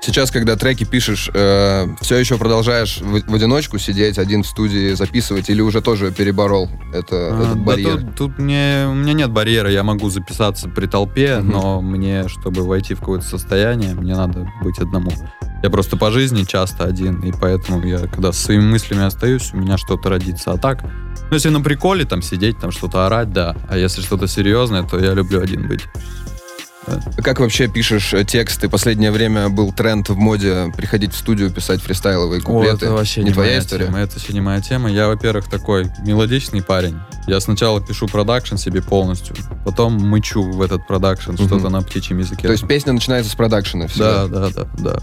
Сейчас, 0.05 0.29
когда 0.29 0.55
треки 0.55 0.83
пишешь, 0.83 1.29
все 1.31 2.15
еще 2.17 2.37
продолжаешь 2.37 2.99
в, 3.01 3.21
в 3.27 3.33
одиночку 3.33 3.79
сидеть, 3.79 4.19
один 4.19 4.43
в 4.43 4.47
студии 4.47 4.93
записывать, 4.93 5.49
или 5.49 5.61
уже 5.61 5.81
тоже 5.81 6.11
переборол 6.11 6.69
это, 6.93 7.15
А, 7.31 7.41
этот 7.43 7.57
да 7.57 7.63
барьер? 7.63 8.01
тут, 8.01 8.15
тут 8.15 8.37
мне, 8.37 8.85
у 8.87 8.93
меня 8.93 9.13
нет 9.13 9.31
барьера, 9.31 9.71
я 9.71 9.81
могу 9.83 10.09
записаться 10.11 10.69
при 10.69 10.85
толпе, 10.85 11.37
Мгм. 11.39 11.49
но 11.49 11.81
мне, 11.81 12.27
чтобы 12.27 12.61
войти 12.67 12.93
в 12.93 12.99
какое-то 12.99 13.25
состояние, 13.25 13.95
мне 13.95 14.15
надо 14.15 14.47
быть 14.61 14.77
одному. 14.77 15.11
Я 15.63 15.71
просто 15.71 15.97
по 15.97 16.11
жизни 16.11 16.43
часто 16.43 16.83
один, 16.83 17.21
и 17.21 17.31
поэтому 17.31 17.83
я, 17.83 17.97
когда 17.97 18.31
со 18.31 18.39
своими 18.43 18.63
мыслями 18.63 19.03
остаюсь, 19.05 19.49
у 19.53 19.57
меня 19.57 19.77
что-то 19.79 20.09
родится. 20.09 20.51
А 20.51 20.57
так, 20.57 20.83
ну, 20.83 21.33
если 21.33 21.49
на 21.49 21.61
приколе 21.61 22.05
там 22.05 22.21
сидеть, 22.21 22.59
там 22.59 22.69
что-то 22.71 23.07
орать, 23.07 23.33
да. 23.33 23.55
А 23.67 23.75
если 23.75 24.01
что-то 24.03 24.27
серьезное, 24.27 24.83
то 24.83 24.99
я 24.99 25.15
люблю 25.15 25.41
один 25.41 25.67
быть. 25.67 25.81
Как 27.23 27.39
вообще 27.39 27.67
пишешь 27.67 28.13
э, 28.13 28.23
тексты? 28.23 28.69
Последнее 28.69 29.11
время 29.11 29.49
был 29.49 29.71
тренд 29.71 30.09
в 30.09 30.15
моде 30.17 30.71
приходить 30.75 31.13
в 31.13 31.17
студию, 31.17 31.49
писать 31.51 31.81
фристайловые 31.81 32.41
куплеты. 32.41 32.85
О, 32.85 32.89
это 32.89 32.91
вообще 32.93 33.21
не, 33.21 33.27
не 33.27 33.33
твоя 33.33 33.59
история? 33.59 33.85
Тема. 33.85 33.99
Это 33.99 34.13
вообще 34.15 34.33
не 34.33 34.41
моя 34.41 34.61
тема. 34.61 34.89
Я, 34.91 35.07
во-первых, 35.07 35.49
такой 35.49 35.89
мелодичный 36.05 36.61
парень. 36.61 36.97
Я 37.27 37.39
сначала 37.39 37.81
пишу 37.81 38.07
продакшн 38.07 38.55
себе 38.57 38.81
полностью, 38.81 39.35
потом 39.63 39.93
мычу 39.93 40.43
в 40.43 40.61
этот 40.61 40.85
продакшн 40.87 41.31
Мгм. 41.31 41.45
что-то 41.47 41.69
на 41.69 41.81
птичьем 41.81 42.19
языке. 42.19 42.43
То 42.47 42.51
есть 42.51 42.67
песня 42.67 42.93
начинается 42.93 43.31
с 43.31 43.35
продакшена 43.35 43.87
всегда? 43.87 44.27
Да, 44.27 44.49
да, 44.49 44.49
да, 44.55 44.67
да. 44.77 44.99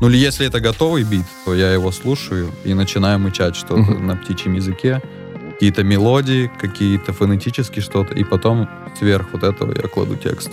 Ну, 0.00 0.08
или 0.08 0.16
если 0.16 0.46
это 0.46 0.60
готовый 0.60 1.02
бит, 1.04 1.24
то 1.44 1.54
я 1.54 1.72
его 1.72 1.90
слушаю 1.92 2.50
и 2.64 2.74
начинаю 2.74 3.18
мычать 3.18 3.56
что-то 3.56 3.76
Мгм. 3.76 4.06
на 4.06 4.16
птичьем 4.16 4.54
языке. 4.54 5.00
Какие-то 5.54 5.84
мелодии, 5.84 6.50
какие-то 6.60 7.12
фонетические 7.14 7.82
что-то, 7.82 8.12
и 8.14 8.24
потом 8.24 8.68
сверх 8.98 9.28
вот 9.32 9.42
этого 9.42 9.74
я 9.74 9.88
кладу 9.88 10.16
текст. 10.16 10.50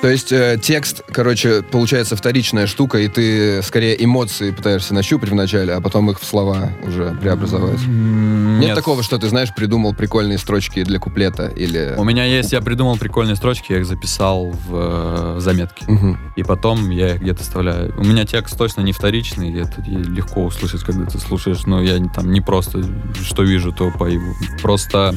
То 0.00 0.08
есть 0.08 0.30
э, 0.30 0.58
текст, 0.62 1.02
короче, 1.10 1.62
получается 1.62 2.14
вторичная 2.14 2.68
штука, 2.68 2.98
и 2.98 3.08
ты 3.08 3.62
скорее 3.62 4.02
эмоции 4.02 4.52
пытаешься 4.52 4.94
нащупать 4.94 5.30
вначале, 5.30 5.72
а 5.74 5.80
потом 5.80 6.08
их 6.10 6.20
в 6.20 6.24
слова 6.24 6.70
уже 6.86 7.16
преобразовать. 7.20 7.80
М, 7.84 8.60
Нет, 8.60 8.76
такого, 8.76 9.02
что 9.02 9.18
ты, 9.18 9.28
знаешь, 9.28 9.52
придумал 9.54 9.94
прикольные 9.94 10.38
строчки 10.38 10.84
для 10.84 11.00
куплета 11.00 11.48
или... 11.48 11.94
У 11.96 12.04
меня 12.04 12.24
есть, 12.24 12.52
я 12.52 12.60
придумал 12.60 12.96
прикольные 12.96 13.34
строчки, 13.34 13.72
я 13.72 13.78
их 13.78 13.86
записал 13.86 14.50
в 14.50 15.36
э, 15.36 15.40
заметки. 15.40 15.84
Мгм. 15.88 16.18
И 16.36 16.44
потом 16.44 16.90
я 16.90 17.14
их 17.14 17.20
где-то 17.20 17.42
вставляю. 17.42 17.92
У 17.98 18.04
меня 18.04 18.24
текст 18.24 18.56
точно 18.56 18.82
не 18.82 18.92
вторичный, 18.92 19.60
это 19.60 19.82
легко 19.82 20.44
услышать, 20.44 20.82
когда 20.84 21.06
ты 21.06 21.18
слушаешь. 21.18 21.66
Но 21.66 21.82
я 21.82 21.98
там 22.14 22.30
не 22.32 22.40
просто 22.40 22.84
что 23.22 23.42
вижу, 23.42 23.72
то 23.72 23.90
пою. 23.90 24.22
Просто 24.62 25.14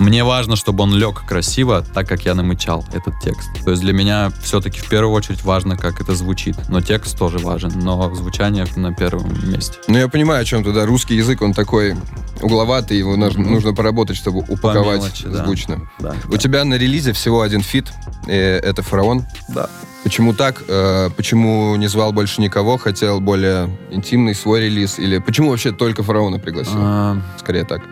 мне 0.00 0.24
важно, 0.24 0.56
чтобы 0.56 0.82
он 0.82 0.94
лег 0.94 1.22
красиво, 1.26 1.84
так 1.94 2.08
как 2.08 2.24
я 2.24 2.34
намычал 2.34 2.84
этот 2.92 3.20
текст. 3.22 3.48
То 3.64 3.70
есть 3.70 3.82
для 3.82 3.92
меня 3.92 4.32
все-таки 4.42 4.80
в 4.80 4.88
первую 4.88 5.12
очередь 5.14 5.44
важно, 5.44 5.76
как 5.76 6.00
это 6.00 6.14
звучит. 6.14 6.56
Но 6.68 6.80
текст 6.80 7.16
тоже 7.18 7.38
важен, 7.38 7.70
но 7.76 8.12
звучание 8.14 8.66
на 8.76 8.92
первом 8.94 9.32
месте. 9.50 9.74
Ну, 9.88 9.98
я 9.98 10.08
понимаю, 10.08 10.42
о 10.42 10.44
чем 10.44 10.64
ты, 10.64 10.72
да. 10.72 10.86
Русский 10.86 11.14
язык, 11.16 11.42
он 11.42 11.52
такой 11.52 11.94
угловатый, 12.40 12.96
его 12.98 13.16
нужно, 13.16 13.42
Мгм. 13.42 13.52
нужно 13.52 13.74
поработать, 13.74 14.16
чтобы 14.16 14.38
упаковать 14.40 15.00
мелочи, 15.02 15.28
да. 15.28 15.44
звучно. 15.44 15.88
Да, 15.98 16.14
У 16.28 16.36
тебя 16.38 16.64
на 16.64 16.74
релизе 16.74 17.12
всего 17.12 17.42
один 17.42 17.60
фит, 17.62 17.92
и 18.26 18.32
это 18.32 18.82
«Фараон». 18.82 19.24
Да. 19.48 19.68
Почему 20.02 20.32
так? 20.32 20.62
Э, 20.66 21.10
Почему 21.14 21.76
не 21.76 21.86
звал 21.86 22.12
больше 22.14 22.40
никого? 22.40 22.78
Хотел 22.78 23.20
более 23.20 23.68
интимный 23.90 24.34
свой 24.34 24.62
релиз? 24.62 24.98
Или 24.98 25.18
почему 25.18 25.50
вообще 25.50 25.72
только 25.72 26.02
«Фараона» 26.02 26.38
пригласил? 26.38 26.72
А, 26.76 27.20
Скорее 27.38 27.64
так. 27.64 27.82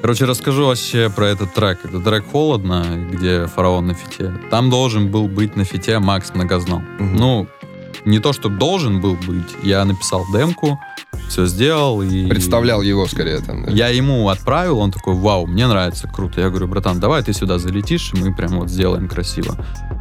Короче, 0.00 0.24
расскажу 0.24 0.66
вообще 0.66 1.10
про 1.10 1.26
этот 1.26 1.52
трек. 1.52 1.84
Это 1.84 2.00
трек 2.00 2.24
«Холодно», 2.30 2.84
где 3.10 3.46
фараон 3.46 3.88
на 3.88 3.94
фите. 3.94 4.32
Там 4.50 4.70
должен 4.70 5.10
был 5.10 5.28
быть 5.28 5.56
на 5.56 5.64
фите 5.64 5.98
Макс 5.98 6.32
Многознал. 6.34 6.80
Мгм. 6.98 7.16
Ну, 7.16 7.46
не 8.04 8.18
то, 8.18 8.32
что 8.32 8.48
должен 8.48 9.00
был 9.00 9.14
быть. 9.14 9.56
Я 9.62 9.84
написал 9.84 10.24
демку, 10.32 10.78
все 11.28 11.46
сделал 11.46 12.02
и... 12.02 12.26
Представлял 12.28 12.82
его 12.82 13.06
скорее 13.06 13.38
там. 13.38 13.64
да? 13.64 13.70
Я 13.70 13.88
ему 13.88 14.28
отправил, 14.28 14.78
он 14.78 14.90
такой, 14.90 15.14
вау, 15.14 15.46
мне 15.46 15.66
нравится, 15.66 16.08
круто. 16.08 16.40
Я 16.40 16.48
говорю, 16.48 16.66
братан, 16.66 16.98
давай 16.98 17.22
ты 17.22 17.32
сюда 17.32 17.58
залетишь, 17.58 18.12
и 18.14 18.18
мы 18.18 18.34
прям 18.34 18.58
вот 18.58 18.68
сделаем 18.68 19.08
красиво. 19.08 19.54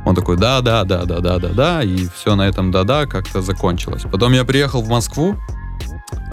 Он 0.05 0.15
такой, 0.15 0.37
да, 0.37 0.61
да, 0.61 0.83
да, 0.85 1.05
да, 1.05 1.19
да, 1.19 1.37
да, 1.37 1.49
да, 1.49 1.83
и 1.83 2.07
все 2.15 2.35
на 2.35 2.47
этом 2.47 2.71
да-да 2.71 3.05
как-то 3.05 3.41
закончилось. 3.41 4.03
Потом 4.11 4.33
я 4.33 4.43
приехал 4.43 4.81
в 4.81 4.89
Москву, 4.89 5.35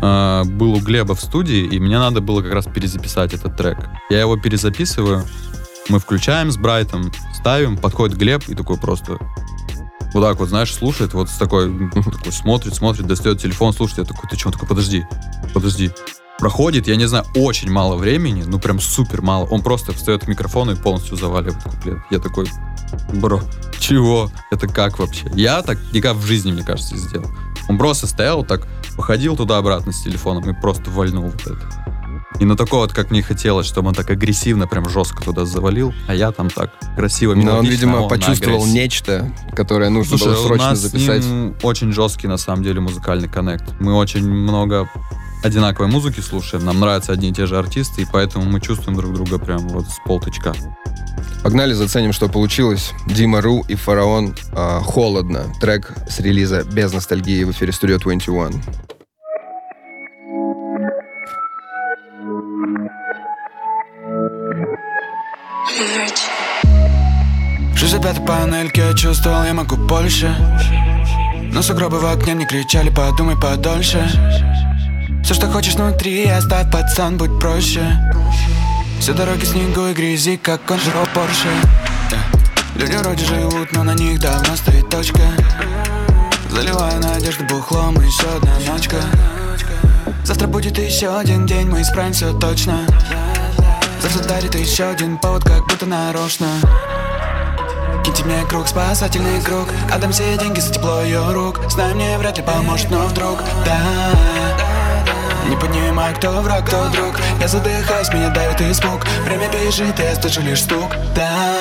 э, 0.01 0.45
был 0.45 0.75
у 0.75 0.81
Глеба 0.81 1.15
в 1.15 1.21
студии, 1.21 1.65
и 1.65 1.79
мне 1.79 1.99
надо 1.99 2.21
было 2.21 2.43
как 2.43 2.53
раз 2.53 2.67
перезаписать 2.67 3.35
этот 3.35 3.57
трек. 3.57 3.79
Я 4.11 4.21
его 4.21 4.37
перезаписываю, 4.37 5.25
мы 5.89 5.99
включаем 5.99 6.51
с 6.51 6.57
Брайтом, 6.57 7.13
ставим, 7.35 7.77
подходит 7.77 8.17
Глеб 8.17 8.49
и 8.49 8.55
такой 8.55 8.77
просто 8.79 9.19
вот 10.17 10.23
так 10.23 10.39
вот, 10.39 10.49
знаешь, 10.49 10.73
слушает, 10.73 11.15
вот 11.15 11.29
с 11.29 11.37
такой, 11.37 11.91
такой 11.91 12.33
смотрит, 12.33 12.75
смотрит, 12.75 13.07
достает 13.07 13.41
телефон, 13.41 13.73
слушает, 13.73 13.99
я 14.09 14.15
такой, 14.15 14.29
ты 14.31 14.37
что, 14.37 14.49
он 14.49 14.53
такой, 14.53 14.69
подожди, 14.69 15.05
подожди. 15.53 15.91
Проходит, 16.39 16.87
я 16.87 16.97
не 16.97 17.07
знаю, 17.07 17.25
очень 17.35 17.71
мало 17.71 17.97
времени, 17.97 18.45
ну 18.47 18.59
прям 18.59 18.79
супер 18.79 19.23
мало. 19.23 19.47
Он 19.47 19.63
просто 19.63 19.93
встает 19.93 20.25
к 20.25 20.29
микрофону 20.29 20.73
и 20.73 20.75
полностью 20.75 21.17
заваливает 21.17 21.63
куплет. 21.63 21.99
Я 22.11 22.19
такой, 22.19 22.47
бро, 23.15 23.41
чего? 23.79 24.31
Это 24.51 24.69
как 24.69 24.99
вообще? 24.99 25.31
Я 25.35 25.63
так 25.63 25.79
никак 25.93 26.17
в 26.17 26.27
жизни, 26.27 26.53
мне 26.53 26.63
кажется, 26.63 26.97
сделал. 26.97 27.31
Он 27.69 27.79
просто 27.79 28.07
стоял 28.07 28.45
так, 28.45 28.67
походил 28.97 29.37
туда-обратно 29.37 29.93
с 29.93 30.03
телефоном 30.03 30.49
и 30.51 30.61
просто 30.61 30.91
вальнул 30.91 31.25
вот 31.25 31.43
это. 31.43 31.97
И 32.39 32.45
на 32.45 32.57
такое 32.57 32.81
вот, 32.81 32.93
как 32.93 33.11
мне 33.11 33.23
хотелось, 33.23 33.67
чтобы 33.67 33.89
он 33.89 33.95
так 33.95 34.11
агрессивно, 34.11 34.67
прям 34.67 34.89
жестко 34.91 35.23
туда 35.23 35.47
завалил, 35.47 35.95
а 36.07 36.15
я 36.15 36.33
там 36.33 36.51
так 36.51 36.71
красиво, 36.95 37.35
Но 37.35 37.41
он, 37.41 37.47
мелодично, 37.47 37.69
а 37.69 37.73
видимо, 37.73 38.01
на 38.03 38.09
почувствовал 38.09 38.67
нечто, 38.67 39.33
которое 39.55 39.89
нужно 39.89 40.19
Слушай, 40.19 40.35
было 40.35 40.43
у 40.43 40.47
срочно 40.47 40.71
нас 40.71 40.79
с 40.79 40.83
записать. 40.83 41.25
ним 41.25 41.55
очень 41.63 41.93
жесткий, 41.93 42.27
на 42.27 42.37
самом 42.37 42.63
деле, 42.63 42.81
музыкальный 42.81 43.29
коннект. 43.29 43.65
Мы 43.81 43.95
очень 43.95 44.29
много 44.29 44.89
одинаковой 45.43 45.89
музыки 45.89 46.21
слушаем, 46.21 46.65
нам 46.65 46.81
нравятся 46.81 47.13
одни 47.13 47.31
и 47.31 47.33
те 47.33 47.47
же 47.47 47.59
артисты, 47.59 48.03
и 48.03 48.07
поэтому 48.11 48.45
мы 48.45 48.61
чувствуем 48.61 48.99
друг 48.99 49.15
друга 49.15 49.39
прям 49.39 49.69
вот 49.69 49.87
с 49.87 49.99
полточка. 50.05 50.55
Погнали, 51.43 51.75
заценим, 51.75 52.13
что 52.13 52.29
получилось. 52.29 52.93
Дима 53.07 53.41
Ру 53.41 53.65
и 53.69 53.77
Фараон 53.77 54.35
а, 54.53 54.81
«Холодно». 54.81 55.45
Трек 55.61 55.93
с 56.09 56.19
релиза 56.19 56.65
«Без 56.65 56.93
ностальгии» 56.93 57.45
в 57.45 57.53
эфире 57.53 57.71
Studio 57.71 57.99
21. 57.99 58.63
В 67.73 67.81
65-й 67.81 68.27
панельке 68.27 68.81
я 68.81 68.95
чувствовал, 68.95 69.45
я 69.45 69.55
могу 69.55 69.77
больше 69.77 70.35
Но 71.53 71.63
сугробы 71.63 72.01
в 72.01 72.07
окне 72.07 72.35
мне 72.35 72.47
кричали, 72.47 72.91
подумай 72.91 73.37
подольше 73.41 74.05
Все, 75.27 75.35
что 75.35 75.49
хочешь 75.49 75.75
внутри, 75.75 76.25
оставь, 76.29 76.71
пацан, 76.71 77.17
будь 77.17 77.41
проще. 77.41 77.83
Все 79.01 79.13
дороги 79.13 79.45
снегу 79.45 79.89
и 79.89 79.93
грязи, 79.93 80.37
как 80.37 80.65
конжиро 80.65 81.05
Порше. 81.15 81.49
Люди 82.77 82.95
вроде 82.95 83.25
живут, 83.25 83.73
но 83.73 83.83
на 83.83 83.95
них 83.95 84.21
давно 84.21 84.55
стоит 84.55 84.89
точка. 84.89 85.23
Заливаю 86.49 87.01
надежду 87.01 87.43
бухлом, 87.47 87.97
еще 87.97 88.29
одна 88.37 88.53
ночка. 88.73 88.99
Завтра 90.23 90.47
будет 90.47 90.79
еще 90.79 91.19
один 91.19 91.45
день, 91.45 91.69
мы 91.69 91.83
исправим 91.83 92.13
все 92.13 92.33
точно. 92.33 92.87
Завтра 94.01 94.29
дарит 94.29 94.55
еще 94.55 94.85
один 94.85 95.19
повод, 95.19 95.43
как 95.43 95.67
будто 95.67 95.87
нарочно. 95.87 96.47
Киньте 98.05 98.23
мне 98.23 98.45
круг, 98.49 98.69
спасательный 98.69 99.43
круг. 99.43 99.67
Отдам 99.93 100.13
все 100.13 100.39
деньги 100.39 100.61
за 100.61 100.73
тепло 100.73 101.03
ее 101.03 101.33
рук. 101.33 101.63
Знаю, 101.69 101.97
мне 101.97 102.17
вряд 102.17 102.39
ли 102.39 102.45
поможет, 102.45 102.93
но 102.93 103.09
вдруг 103.09 103.41
Да 103.65 103.77
Не 105.49 105.57
понимаю, 105.57 106.15
кто 106.17 106.31
враг, 106.41 106.67
кто 106.67 106.89
друг. 106.89 107.21
Я 107.41 107.47
задыхаюсь, 107.47 108.13
меня 108.13 108.31
давит 108.31 108.61
испуг. 108.63 109.07
Время 109.25 109.49
бежит, 109.49 109.97
я 109.99 110.15
слышу 110.17 110.41
лишь 110.41 110.63
стук. 110.63 110.91
Да. 111.15 111.61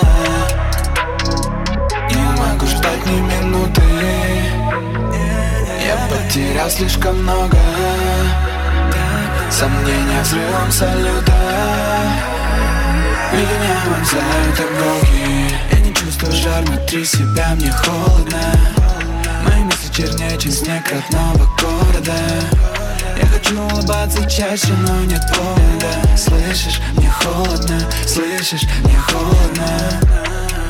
Не 2.09 2.23
могу 2.39 2.65
ждать 2.65 3.05
ни 3.05 3.19
минуты. 3.19 3.83
Я 5.85 5.97
потерял 6.09 6.69
слишком 6.69 7.21
много. 7.21 7.57
Сомнения 9.51 10.21
взрывом 10.23 10.71
салюта. 10.71 11.33
Меня 13.31 13.75
вонзают 13.85 14.59
иголки 14.59 15.55
Я 15.71 15.79
не 15.79 15.93
чувствую 15.93 16.31
жар 16.31 16.63
внутри 16.63 17.05
себя, 17.05 17.49
мне 17.55 17.71
холодно. 17.71 18.39
Мои 19.43 19.63
мысли 19.63 19.93
чернее, 19.93 20.37
чем 20.37 20.51
снег 20.51 20.83
родного 20.89 21.47
города 21.59 22.74
Я 23.17 23.25
хочу 23.27 23.61
улыбаться 23.61 24.29
чаще, 24.29 24.73
но 24.87 25.01
нет 25.05 25.21
повода 25.33 26.17
Слышишь, 26.17 26.81
мне 26.97 27.09
холодно, 27.09 27.79
слышишь, 28.05 28.67
мне 28.83 28.97
холодно. 28.97 30.01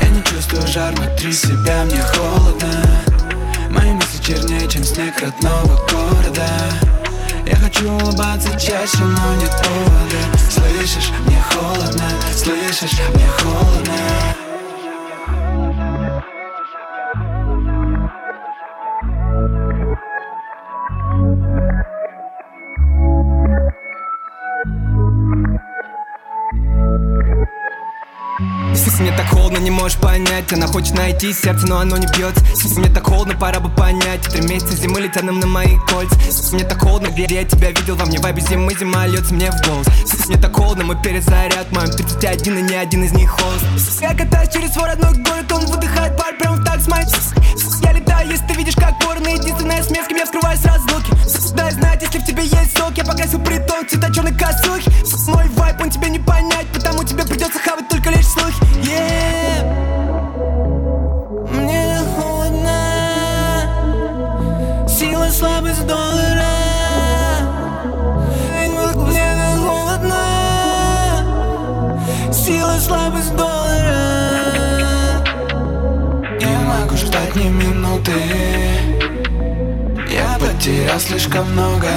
Я 0.02 0.10
не 0.10 0.24
чувствую 0.24 0.66
жар 0.68 0.94
внутри 0.96 1.32
себя, 1.34 1.84
мне 1.86 2.02
холодно. 2.02 2.86
Мои 3.70 3.92
мысли 3.92 4.22
чернее, 4.24 4.68
чем 4.68 4.84
снег 4.84 5.20
родного 5.22 5.76
города. 5.88 6.48
Я 7.46 7.56
хочу 7.58 7.92
улыбаться 7.92 8.50
чаще, 8.60 9.04
но 9.04 9.36
нет 9.36 9.52
повода 9.52 10.50
Слышишь, 10.50 11.12
мне 11.26 11.42
холодно, 11.52 12.10
слышишь, 12.34 13.00
мне 13.14 13.28
холодно 13.40 14.45
Если 28.96 29.10
Мне 29.10 29.18
так 29.18 29.28
холодно, 29.28 29.58
не 29.58 29.72
можешь 29.72 29.98
понять. 29.98 30.54
Она 30.54 30.68
хочет 30.68 30.96
найти 30.96 31.34
сердце, 31.34 31.68
но 31.68 31.80
оно 31.80 31.98
не 31.98 32.08
бьется. 32.08 32.42
Мне 32.80 32.88
так 32.88 33.06
холодно, 33.06 33.36
пора 33.36 33.60
бы 33.60 33.68
понять. 33.70 34.22
Три 34.22 34.40
месяца 34.48 34.74
зимы 34.74 35.02
летят 35.02 35.24
нам 35.24 35.42
на 35.42 35.48
мои 35.48 35.76
кольца. 35.90 36.16
Мне 36.54 36.64
так 36.64 36.80
холодно, 36.80 37.08
где 37.08 37.24
я 37.24 37.44
тебя 37.44 37.72
видел 37.72 37.98
Во 37.98 38.06
мне. 38.06 38.20
Вайбе 38.20 38.42
зимы, 38.42 38.74
зима 38.74 39.06
льется 39.06 39.34
мне 39.34 39.52
в 39.52 39.68
голос. 39.68 39.88
Мне 40.28 40.38
так 40.38 40.56
холодно, 40.56 40.86
мой 40.86 40.96
перезаряд. 40.96 41.70
Моим 41.74 41.90
31 41.90 42.58
и 42.58 42.62
ни 42.62 42.74
один 42.74 43.04
из 43.04 43.12
них 43.12 43.32
холост. 43.32 43.66
Я 44.00 44.16
катаюсь 44.16 44.54
через 44.54 44.72
свой 44.72 44.88
родной 44.88 45.12
город 45.12 45.52
Он 45.52 45.66
выдыхает 45.66 46.16
пар 46.16 46.34
прям 46.40 46.64
так 46.64 46.80
с 46.80 46.88
моим 46.88 47.10
Я 47.86 47.92
летаю, 47.94 48.30
если 48.30 48.46
ты 48.48 48.54
видишь 48.56 48.76
как 48.76 48.94
ворон 49.06 49.28
Единственная 49.28 49.84
смесь, 49.84 50.08
кем 50.08 50.18
я 50.18 50.26
вскрываю 50.26 50.58
сразу 50.58 50.84
луки 50.94 51.12
Дай 51.54 51.72
знать, 51.72 52.02
если 52.02 52.20
в 52.20 52.26
тебе 52.26 52.44
есть 52.44 52.78
сок 52.78 52.98
Я 52.98 53.06
покрасил 53.06 53.40
притон, 53.40 53.88
цвета 53.88 54.14
черной 54.14 54.34
косухи. 54.34 54.92
Мой 55.30 55.48
вайп, 55.50 55.82
он 55.82 55.90
тебе 55.90 56.10
не 56.10 56.20
понять 56.20 56.68
Потому 56.74 57.04
тебе 57.04 57.24
придется 57.26 57.60
хавать 57.60 57.88
только 57.88 58.10
лишь 58.10 58.28
слухи. 58.28 58.56
Мне 61.52 62.00
холодно 62.18 62.80
Сила 64.90 65.30
слабость 65.30 65.86
доллара. 65.86 66.44
Сила 72.32 72.80
слабость 72.80 73.36
доллара 73.36 73.45
могу 77.36 77.42
ждать 77.42 77.44
ни 77.44 77.50
минуты. 77.50 78.14
Я 80.10 80.38
потерял 80.40 81.00
слишком 81.00 81.52
много. 81.52 81.88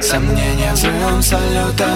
Сомнения 0.00 0.72
взрывом 0.72 1.22
салюта. 1.22 1.88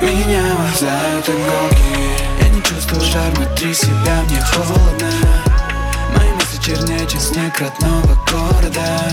Меня 0.00 0.42
вонзают 0.58 1.28
иголки. 1.28 2.42
Я 2.42 2.48
не 2.48 2.62
чувствую 2.62 3.00
жар 3.00 3.30
внутри 3.34 3.74
себя, 3.74 4.22
мне 4.28 4.40
холодно. 4.40 5.10
Мои 6.16 6.30
мысли 6.32 6.60
чернее, 6.62 7.06
чем 7.06 7.20
снег 7.20 7.60
родного 7.60 8.14
города. 8.30 9.12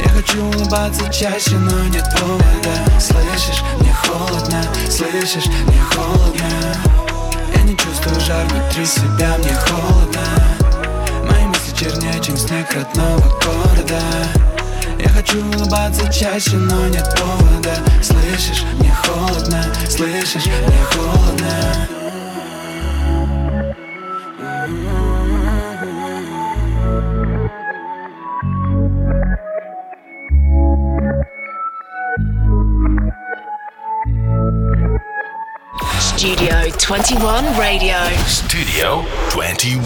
Я 0.00 0.08
хочу 0.10 0.44
улыбаться 0.44 1.12
чаще, 1.12 1.56
но 1.56 1.84
нет 1.88 2.04
повода. 2.18 3.00
Слышишь, 3.00 3.62
мне 3.80 3.92
холодно, 3.92 4.62
слышишь, 4.88 5.46
мне 5.46 5.80
холодно 5.80 7.07
не 7.68 7.76
чувствую 7.76 8.18
жар 8.20 8.46
внутри 8.46 8.86
себя, 8.86 9.36
мне 9.38 9.54
холодно. 9.54 10.20
Мои 11.30 11.44
мысли 11.44 11.76
чернее, 11.76 12.18
чем 12.22 12.36
снег 12.36 12.66
родного 12.72 13.20
города. 13.40 14.00
Я 14.98 15.08
хочу 15.10 15.38
улыбаться 15.44 16.10
чаще, 16.10 16.56
но 16.56 16.88
нет 16.88 17.06
повода. 17.14 17.76
Слышишь, 18.02 18.64
мне 18.78 18.90
холодно, 19.04 19.62
слышишь, 19.86 20.46
мне 20.46 20.82
холодно 20.92 21.97
21 36.88 37.20
Radio. 37.58 37.98
Studio 38.26 39.04
21. 39.34 39.82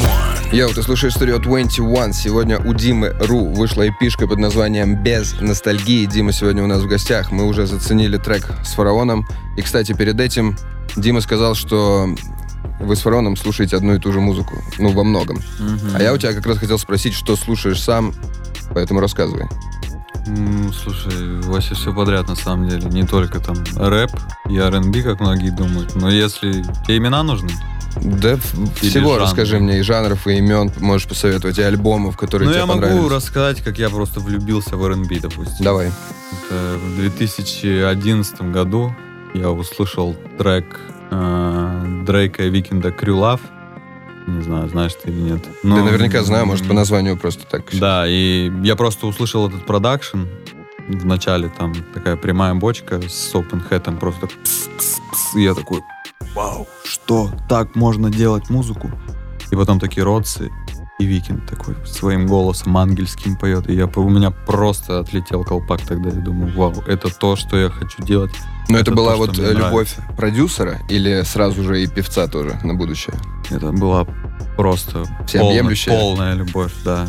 Йоу, 0.53 0.73
ты 0.73 0.85
слушаешь 0.85 1.17
Studio 1.17 1.41
21. 1.41 2.13
Сегодня 2.13 2.61
у 2.61 2.75
Димы 2.75 3.09
Ру 3.27 3.47
вышла 3.47 3.89
эпишка 3.89 4.29
под 4.29 4.39
названием 4.39 5.03
«Без 5.03 5.33
ностальгии». 5.41 6.07
Дима 6.07 6.31
сегодня 6.31 6.63
у 6.63 6.69
нас 6.69 6.81
в 6.81 6.87
гостях. 6.87 7.33
Мы 7.33 7.49
уже 7.49 7.67
заценили 7.67 8.19
трек 8.19 8.49
с 8.65 8.75
Фараоном. 8.75 9.27
И, 9.57 9.63
кстати, 9.63 9.95
перед 9.95 10.21
этим 10.21 10.57
Дима 10.95 11.21
сказал, 11.23 11.57
что 11.57 12.09
вы 12.79 12.95
с 12.95 13.01
Фараоном 13.01 13.35
слушаете 13.35 13.75
одну 13.75 13.97
и 13.97 13.99
ту 13.99 14.13
же 14.13 14.21
музыку. 14.21 14.55
Ну, 14.79 14.93
во 14.93 15.03
многом. 15.03 15.41
А 15.97 16.01
я 16.01 16.13
у 16.13 16.19
тебя 16.19 16.33
как 16.33 16.47
раз 16.47 16.59
хотел 16.59 16.79
спросить, 16.79 17.15
что 17.15 17.35
слушаешь 17.35 17.83
сам, 17.83 18.15
поэтому 18.73 19.01
рассказывай. 19.01 19.49
М, 20.27 20.73
Слушай, 20.73 21.41
вообще 21.43 21.75
все 21.75 21.93
подряд 21.95 22.29
на 22.29 22.37
самом 22.37 22.69
деле. 22.69 22.89
Не 22.89 23.05
только 23.07 23.41
там 23.41 23.57
рэп 23.77 24.11
и 24.49 24.57
R&B, 24.59 25.03
как 25.03 25.21
многие 25.21 25.51
думают. 25.51 25.95
Но 25.97 26.09
если 26.11 26.63
тебе 26.87 26.99
имена 26.99 27.23
нужны, 27.23 27.51
Да 28.01 28.33
Или 28.33 28.39
всего 28.89 29.11
жанры. 29.11 29.23
расскажи 29.25 29.59
мне, 29.59 29.81
и 29.81 29.83
жанров, 29.83 30.27
и 30.27 30.39
имен 30.39 30.71
можешь 30.81 31.07
посоветовать, 31.07 31.59
и 31.59 31.63
альбомов, 31.63 32.17
которые 32.17 32.47
ну 32.49 32.53
тебе 32.53 32.61
я 32.61 32.67
могу 32.67 32.81
понравились. 32.81 33.13
рассказать, 33.13 33.61
как 33.63 33.79
я 33.79 33.91
просто 33.91 34.21
влюбился 34.21 34.77
в 34.77 34.85
R&B, 34.85 35.21
допустим. 35.21 35.63
Давай. 35.65 35.89
Это 36.49 36.79
в 36.79 36.97
2011 36.97 38.41
году 38.53 38.95
я 39.35 39.51
услышал 39.51 40.17
трек 40.39 40.81
э, 41.11 42.03
Дрейка 42.07 42.45
и 42.45 42.51
Уикнда 42.51 42.93
«Crew 42.93 43.19
Love». 43.19 43.41
Не 44.27 44.43
знаю, 44.43 44.69
знаешь 44.69 44.93
ты 44.95 45.11
или 45.11 45.21
нет. 45.21 45.45
Но, 45.63 45.77
да 45.77 45.85
наверняка 45.85 46.23
знаю, 46.23 46.47
может, 46.47 46.67
по 46.67 46.75
названию 46.75 47.17
просто 47.17 47.45
так. 47.47 47.65
Да, 47.73 48.05
и 48.07 48.53
я 48.63 48.77
просто 48.77 49.07
услышал 49.07 49.49
этот 49.49 49.67
продакшн. 49.67 50.25
В 50.89 51.07
начале 51.07 51.49
там 51.49 51.75
такая 51.95 52.17
прямая 52.17 52.55
бочка 52.55 53.01
с 53.01 53.35
open 53.35 53.61
hat 53.61 53.84
ом 53.84 53.99
просто 53.99 54.23
так 54.23 54.31
пс-пс-пс. 54.43 55.37
И 55.37 55.43
я 55.43 55.55
такой, 55.55 55.81
вау, 56.35 56.67
что, 56.85 57.31
так 57.49 57.75
можно 57.77 58.11
делать 58.11 58.51
музыку? 58.51 58.91
И 59.51 59.57
потом 59.57 59.79
такие 59.79 60.03
роудсы, 60.03 60.51
и 60.99 61.05
Уикнд 61.05 61.49
такой 61.49 61.75
своим 61.87 62.27
голосом 62.27 62.77
ангельским 62.77 63.37
поет. 63.37 63.69
И 63.69 63.75
я, 63.75 63.87
у 63.87 64.09
меня 64.09 64.31
просто 64.31 65.01
отлетел 65.01 65.45
колпак 65.45 65.83
тогда. 65.83 66.11
Я 66.11 66.21
думаю, 66.21 66.57
вау, 66.57 66.75
это 66.87 67.09
то, 67.09 67.37
что 67.37 67.57
я 67.57 67.71
хочу 67.71 68.03
делать. 68.03 68.33
Но 68.69 68.79
это, 68.79 68.91
это 68.91 68.97
была 68.97 69.13
то, 69.13 69.19
вот 69.19 69.39
э, 69.39 69.53
любовь 69.53 69.97
нравится. 69.97 70.05
продюсера 70.17 70.79
или 70.89 71.23
сразу 71.23 71.63
же 71.63 71.83
и 71.83 71.87
певца 71.87 72.27
тоже 72.29 72.59
на 72.63 72.75
будущее? 72.75 73.15
Это 73.51 73.73
была 73.73 74.07
просто 74.57 75.05
полная, 75.33 75.77
полная 75.87 76.35
любовь, 76.35 76.73
да. 76.85 77.09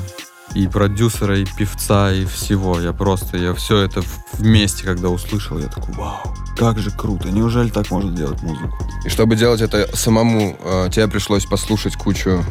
И 0.56 0.68
продюсера, 0.68 1.40
и 1.40 1.46
певца, 1.46 2.12
и 2.12 2.26
всего. 2.26 2.80
Я 2.80 2.94
просто, 2.94 3.38
я 3.38 3.54
все 3.54 3.80
это 3.80 4.04
вместе, 4.34 4.84
когда 4.84 5.10
услышал, 5.10 5.58
я 5.58 5.68
такой, 5.68 5.96
вау, 5.96 6.36
как 6.56 6.80
же 6.80 6.92
круто. 6.92 7.30
Неужели 7.30 7.70
так 7.70 7.90
можно 7.90 8.12
делать 8.16 8.42
музыку? 8.44 8.78
И 9.06 9.10
чтобы 9.10 9.36
делать 9.36 9.62
это 9.62 9.90
самому, 9.96 10.58
э, 10.60 10.90
тебе 10.92 11.08
пришлось 11.08 11.46
послушать 11.46 11.96
кучу 11.96 12.44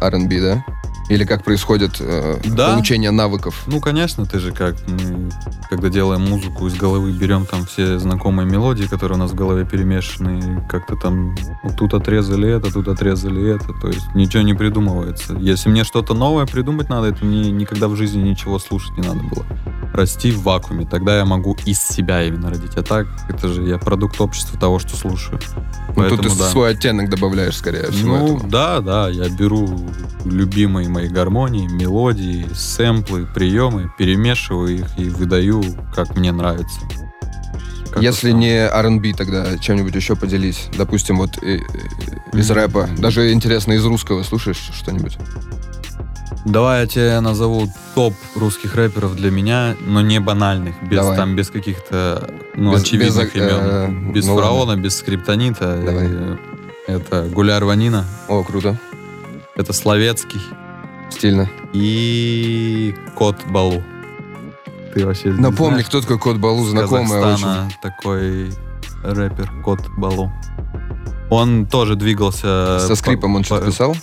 R&B, 0.00 0.40
да? 0.40 0.64
Или 1.08 1.24
как 1.24 1.44
происходит 1.44 1.96
э, 2.00 2.38
Да. 2.46 2.72
получение 2.72 3.10
навыков? 3.12 3.62
Ну, 3.66 3.80
конечно, 3.80 4.26
ты 4.26 4.40
же 4.40 4.50
как, 4.52 4.74
мы, 4.88 5.30
когда 5.70 5.88
делаем 5.88 6.22
музыку, 6.22 6.66
из 6.66 6.74
головы 6.74 7.12
берем 7.12 7.46
там 7.46 7.64
все 7.64 7.98
знакомые 7.98 8.46
мелодии, 8.48 8.84
которые 8.84 9.16
у 9.16 9.20
нас 9.20 9.30
в 9.30 9.34
голове 9.34 9.64
перемешаны, 9.64 10.66
как-то 10.68 10.96
там 10.96 11.36
вот 11.62 11.76
тут 11.76 11.94
отрезали 11.94 12.48
это, 12.50 12.72
тут 12.72 12.88
отрезали 12.88 13.54
это, 13.54 13.72
то 13.80 13.88
есть 13.88 14.14
ничего 14.14 14.42
не 14.42 14.54
придумывается. 14.54 15.34
Если 15.38 15.68
мне 15.68 15.84
что-то 15.84 16.14
новое 16.14 16.46
придумать 16.46 16.88
надо, 16.88 17.08
это 17.08 17.24
мне 17.24 17.50
никогда 17.52 17.86
в 17.88 17.94
жизни 17.96 18.22
ничего 18.22 18.58
слушать 18.58 18.96
не 18.98 19.06
надо 19.06 19.20
было. 19.20 19.46
Расти 19.94 20.30
в 20.32 20.42
вакууме, 20.42 20.86
тогда 20.86 21.16
я 21.18 21.24
могу 21.24 21.56
из 21.64 21.80
себя 21.80 22.22
именно 22.24 22.50
родить. 22.50 22.74
А 22.76 22.82
так, 22.82 23.06
это 23.28 23.48
же 23.48 23.62
я 23.62 23.78
продукт 23.78 24.20
общества 24.20 24.58
того, 24.58 24.78
что 24.80 24.96
слушаю. 24.96 25.38
Ну, 25.96 26.02
тут 26.08 26.10
ты 26.10 26.16
Поэтому 26.16 26.36
да. 26.36 26.48
свой 26.50 26.70
оттенок 26.72 27.08
добавляешь, 27.08 27.56
скорее 27.56 27.90
всего, 27.90 28.16
Ну, 28.18 28.24
этому. 28.36 28.50
да, 28.50 28.80
да, 28.80 29.08
я 29.08 29.28
беру 29.28 29.68
любимые 30.24 30.88
мои 30.96 31.08
гармонии, 31.08 31.66
мелодии, 31.68 32.46
сэмплы, 32.54 33.26
приемы, 33.26 33.92
перемешиваю 33.98 34.78
их 34.78 34.86
и 34.98 35.10
выдаю, 35.10 35.62
как 35.94 36.16
мне 36.16 36.32
нравится. 36.32 36.80
Как 37.92 38.02
Если 38.02 38.30
не 38.32 38.66
R&B, 38.66 39.12
тогда 39.14 39.58
чем-нибудь 39.58 39.94
еще 39.94 40.16
поделись. 40.16 40.68
Допустим, 40.76 41.18
вот 41.18 41.36
э, 41.42 41.56
э, 41.58 42.38
из 42.38 42.48
Мгм. 42.48 42.58
рэпа. 42.58 42.88
Даже 42.96 43.30
интересно, 43.32 43.72
из 43.74 43.84
русского 43.84 44.22
слушаешь 44.22 44.70
что-нибудь? 44.74 45.18
Давай 46.46 46.80
я 46.82 46.86
тебе 46.86 47.20
назову 47.20 47.70
топ 47.94 48.14
русских 48.34 48.74
рэперов 48.74 49.16
для 49.16 49.30
меня, 49.30 49.76
но 49.86 50.00
не 50.00 50.18
банальных, 50.20 50.76
без, 50.82 50.98
Давай. 50.98 51.16
там, 51.16 51.36
без 51.36 51.50
каких-то 51.50 52.30
ну, 52.54 52.72
Без- 52.72 52.82
очевидных 52.82 53.34
без, 53.34 53.42
э, 53.42 53.86
имен. 53.88 54.12
без 54.12 54.26
ну 54.26 54.34
ладно. 54.34 54.48
фараона, 54.50 54.76
без 54.80 54.96
скриптонита. 54.96 55.76
Давай. 55.84 56.06
Э, 56.08 56.36
Это 56.88 57.22
Гуляр 57.34 57.64
Ванина, 57.64 58.04
О, 58.28 58.44
круто. 58.44 58.78
это 59.56 59.72
Словецкий 59.72 60.40
Стильно. 61.10 61.48
и 61.72 62.94
Кот 63.14 63.36
Балу. 63.48 63.82
Ты 64.94 65.04
вообще 65.06 65.28
Напомни, 65.30 65.74
знаешь? 65.74 65.86
кто 65.86 66.00
такой 66.00 66.18
Кот 66.18 66.36
Балу, 66.38 66.64
С 66.64 66.70
знакомый 66.70 67.02
очень. 67.18 67.22
Казахстана 67.22 67.68
такой 67.82 68.52
рэпер 69.02 69.52
Кот 69.64 69.80
Балу. 69.96 70.32
Он 71.30 71.66
тоже 71.66 71.96
двигался... 71.96 72.78
Со 72.80 72.94
скрипом 72.94 73.34
он 73.34 73.42
по- 73.42 73.46
что-то 73.46 73.64
по- 73.66 73.70
писал? 73.70 73.96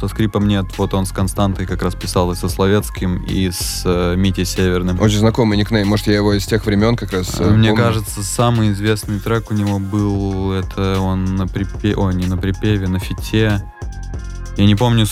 Со 0.00 0.06
скрипом 0.06 0.46
нет. 0.46 0.66
Вот 0.78 0.94
он 0.94 1.06
с 1.06 1.10
Константой 1.12 1.66
как 1.66 1.82
раз 1.82 1.96
писал 1.96 2.30
и 2.30 2.36
со 2.36 2.48
Словецким, 2.48 3.24
и 3.24 3.50
с 3.50 3.82
э, 3.84 4.14
Митей 4.16 4.44
Северным. 4.44 5.00
Очень 5.00 5.18
знакомый 5.18 5.58
никнейм. 5.58 5.88
Может, 5.88 6.06
я 6.06 6.14
его 6.14 6.34
из 6.34 6.46
тех 6.46 6.64
времен 6.66 6.94
как 6.94 7.12
раз 7.12 7.40
э, 7.40 7.44
А, 7.44 7.50
Мне 7.50 7.70
помню. 7.70 7.84
кажется, 7.84 8.22
самый 8.22 8.70
известный 8.72 9.18
трек 9.18 9.50
у 9.50 9.54
него 9.54 9.80
был, 9.80 10.52
это 10.52 11.00
он 11.00 11.24
на 11.34 11.48
припеве, 11.48 11.96
ой, 11.96 12.14
не 12.14 12.26
на 12.26 12.36
припеве, 12.36 12.86
на 12.86 13.00
фите. 13.00 13.60
Я 14.56 14.64
не 14.66 14.76
помню, 14.76 15.04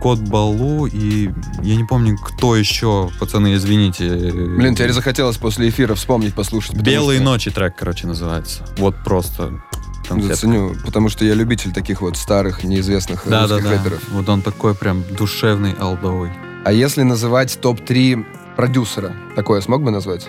Кот 0.00 0.18
Балу, 0.20 0.86
и 0.86 1.30
я 1.62 1.76
не 1.76 1.84
помню, 1.84 2.16
кто 2.18 2.54
еще, 2.54 3.10
пацаны, 3.18 3.54
извините. 3.54 4.08
Блин, 4.32 4.74
тебе 4.74 4.92
захотелось 4.92 5.36
после 5.36 5.68
эфира 5.68 5.94
вспомнить, 5.94 6.34
послушать. 6.34 6.76
Белые 6.76 7.18
что- 7.20 7.24
ночи 7.24 7.50
трек, 7.50 7.74
короче, 7.76 8.06
называется. 8.06 8.64
Вот 8.78 8.94
просто 9.04 9.60
концепт. 10.08 10.34
Заценю, 10.34 10.76
потому 10.84 11.08
что 11.08 11.24
я 11.24 11.34
любитель 11.34 11.72
таких 11.72 12.02
вот 12.02 12.16
старых, 12.16 12.62
неизвестных 12.62 13.22
Да, 13.26 13.46
да, 13.48 13.54
русских 13.56 13.70
да. 13.70 13.76
рэперов. 13.82 14.00
Вот 14.10 14.28
он 14.28 14.42
такой 14.42 14.74
прям 14.74 15.02
душевный, 15.16 15.72
алдовый. 15.78 16.30
А 16.64 16.72
если 16.72 17.02
называть 17.02 17.58
топ-3 17.60 18.24
продюсера, 18.56 19.12
такое 19.34 19.60
смог 19.60 19.82
бы 19.82 19.90
назвать? 19.90 20.28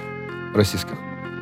Российских? 0.55 0.93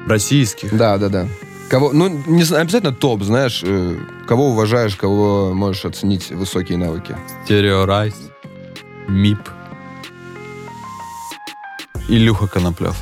Российских. 0.08 0.76
Да, 0.76 0.98
да, 0.98 1.10
да. 1.10 1.28
Кого, 1.70 1.92
ну, 1.94 2.08
не 2.28 2.44
обязательно 2.44 2.94
топ, 2.94 3.24
знаешь, 3.24 3.62
э, 3.64 3.98
кого 4.28 4.50
уважаешь, 4.50 4.96
кого 4.96 5.54
можешь 5.54 5.86
оценить 5.86 6.30
высокие 6.30 6.78
навыки. 6.78 7.18
Стерео 7.44 7.86
Райс, 7.86 8.16
МИП, 9.08 9.40
Илюха 12.08 12.48
Коноплев. 12.48 12.96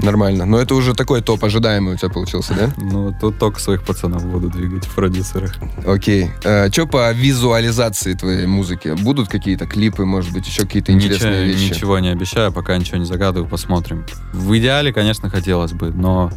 Нормально. 0.00 0.46
Но 0.46 0.58
это 0.58 0.74
уже 0.74 0.94
такой 0.94 1.22
топ 1.22 1.44
ожидаемый 1.44 1.94
у 1.94 1.96
тебя 1.96 2.08
получился, 2.08 2.54
да? 2.54 2.70
Ну, 2.76 3.14
тут 3.20 3.38
только 3.38 3.60
своих 3.60 3.84
пацанов 3.84 4.24
буду 4.26 4.48
двигать 4.48 4.84
в 4.84 4.94
продюсерах. 4.94 5.54
Окей. 5.86 6.30
Что 6.40 6.86
по 6.86 7.12
визуализации 7.12 8.14
твоей 8.14 8.46
музыки? 8.46 8.96
Будут 9.00 9.28
какие-то 9.28 9.66
клипы, 9.66 10.04
может 10.04 10.32
быть, 10.32 10.46
еще 10.46 10.62
какие-то 10.62 10.92
интересные 10.92 11.44
ничего, 11.46 11.52
вещи? 11.52 11.74
ничего 11.74 11.98
не 12.00 12.08
обещаю, 12.08 12.52
пока 12.52 12.76
ничего 12.76 12.98
не 12.98 13.04
загадываю, 13.04 13.48
посмотрим. 13.48 14.04
В 14.32 14.56
идеале, 14.58 14.92
конечно, 14.92 15.30
хотелось 15.30 15.72
бы, 15.72 15.90
но 15.90 16.32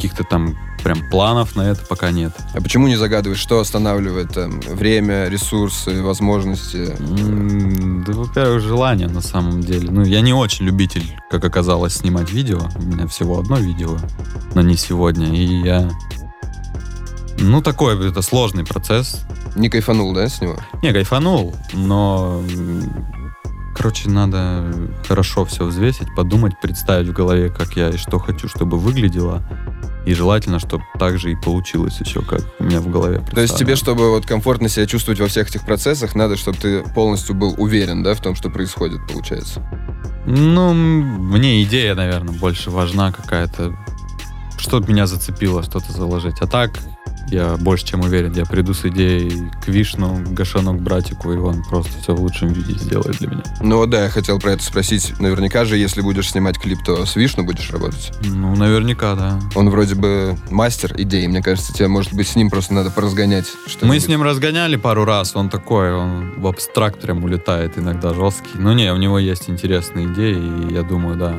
каких-то 0.00 0.24
там 0.24 0.56
прям 0.82 1.10
планов 1.10 1.56
на 1.56 1.62
это 1.62 1.84
пока 1.84 2.10
нет. 2.10 2.32
А 2.54 2.60
почему 2.62 2.88
не 2.88 2.96
загадываешь, 2.96 3.38
что 3.38 3.60
останавливает 3.60 4.32
там, 4.32 4.60
время, 4.60 5.28
ресурсы, 5.28 6.02
возможности? 6.02 6.96
Да, 6.98 8.12
во-первых, 8.12 8.62
желание 8.62 9.08
на 9.08 9.20
самом 9.20 9.60
деле. 9.60 9.90
Ну, 9.90 10.02
я 10.02 10.22
не 10.22 10.32
очень 10.32 10.64
любитель, 10.64 11.04
как 11.30 11.44
оказалось, 11.44 11.96
снимать 11.96 12.32
видео. 12.32 12.60
У 12.76 12.82
меня 12.82 13.06
всего 13.08 13.38
одно 13.38 13.58
видео, 13.58 13.98
но 14.54 14.62
не 14.62 14.78
сегодня. 14.78 15.34
И 15.34 15.60
я... 15.62 15.90
Ну, 17.38 17.60
такой, 17.60 18.08
это 18.08 18.22
сложный 18.22 18.64
процесс. 18.64 19.20
Не 19.56 19.68
кайфанул, 19.68 20.14
да, 20.14 20.28
с 20.28 20.40
него? 20.40 20.56
Не, 20.82 20.94
кайфанул, 20.94 21.54
но... 21.74 22.42
Короче, 23.80 24.10
надо 24.10 24.70
хорошо 25.08 25.46
все 25.46 25.64
взвесить, 25.64 26.14
подумать, 26.14 26.52
представить 26.60 27.08
в 27.08 27.14
голове, 27.14 27.48
как 27.48 27.76
я 27.76 27.88
и 27.88 27.96
что 27.96 28.18
хочу, 28.18 28.46
чтобы 28.46 28.78
выглядело. 28.78 29.42
И 30.04 30.12
желательно, 30.12 30.58
чтобы 30.58 30.84
так 30.98 31.18
же 31.18 31.32
и 31.32 31.34
получилось 31.34 31.98
еще, 31.98 32.20
как 32.20 32.42
у 32.58 32.64
меня 32.64 32.82
в 32.82 32.90
голове. 32.90 33.24
То 33.32 33.40
есть 33.40 33.56
тебе, 33.56 33.76
чтобы 33.76 34.10
вот 34.10 34.26
комфортно 34.26 34.68
себя 34.68 34.84
чувствовать 34.84 35.18
во 35.18 35.28
всех 35.28 35.48
этих 35.48 35.64
процессах, 35.64 36.14
надо, 36.14 36.36
чтобы 36.36 36.58
ты 36.58 36.82
полностью 36.94 37.34
был 37.34 37.54
уверен, 37.56 38.02
да, 38.02 38.12
в 38.12 38.20
том, 38.20 38.34
что 38.34 38.50
происходит, 38.50 39.00
получается. 39.10 39.66
Ну, 40.26 40.74
мне 40.74 41.62
идея, 41.62 41.94
наверное, 41.94 42.38
больше 42.38 42.70
важна 42.70 43.12
какая-то. 43.12 43.74
Что-то 44.58 44.90
меня 44.90 45.06
зацепило, 45.06 45.62
что-то 45.62 45.90
заложить. 45.90 46.36
А 46.42 46.46
так, 46.46 46.78
я 47.30 47.56
больше 47.56 47.86
чем 47.86 48.00
уверен, 48.00 48.32
я 48.32 48.44
приду 48.44 48.74
с 48.74 48.84
идеей 48.84 49.50
к 49.64 49.68
Вишну, 49.68 50.16
к 50.16 50.32
Гашану, 50.32 50.74
к 50.74 50.80
братику, 50.80 51.32
и 51.32 51.36
он 51.36 51.62
просто 51.64 51.92
все 52.00 52.14
в 52.14 52.20
лучшем 52.20 52.48
виде 52.48 52.74
сделает 52.74 53.18
для 53.18 53.28
меня. 53.28 53.42
Ну 53.60 53.86
да, 53.86 54.04
я 54.04 54.08
хотел 54.10 54.38
про 54.38 54.52
это 54.52 54.62
спросить. 54.62 55.18
Наверняка 55.18 55.64
же, 55.64 55.76
если 55.76 56.00
будешь 56.00 56.30
снимать 56.30 56.58
клип, 56.58 56.78
то 56.84 57.06
с 57.06 57.16
Вишну 57.16 57.44
будешь 57.44 57.70
работать. 57.70 58.12
Ну, 58.24 58.54
наверняка, 58.56 59.14
да. 59.14 59.40
Он 59.54 59.70
вроде 59.70 59.94
бы 59.94 60.36
мастер 60.50 60.94
идей. 60.96 61.26
Мне 61.28 61.42
кажется, 61.42 61.72
тебе, 61.72 61.88
может 61.88 62.12
быть, 62.12 62.28
с 62.28 62.36
ним 62.36 62.50
просто 62.50 62.74
надо 62.74 62.90
поразгонять. 62.90 63.46
что 63.66 63.86
Мы 63.86 64.00
с 64.00 64.08
ним 64.08 64.22
разгоняли 64.22 64.76
пару 64.76 65.04
раз, 65.04 65.36
он 65.36 65.48
такой, 65.48 65.94
он 65.94 66.32
в 66.36 66.46
абстракт 66.46 67.00
прям 67.00 67.24
улетает, 67.24 67.78
иногда 67.78 68.14
жесткий. 68.14 68.58
Ну 68.58 68.72
не, 68.72 68.92
у 68.92 68.96
него 68.96 69.18
есть 69.18 69.48
интересные 69.48 70.06
идеи, 70.06 70.68
и 70.68 70.74
я 70.74 70.82
думаю, 70.82 71.16
да, 71.16 71.34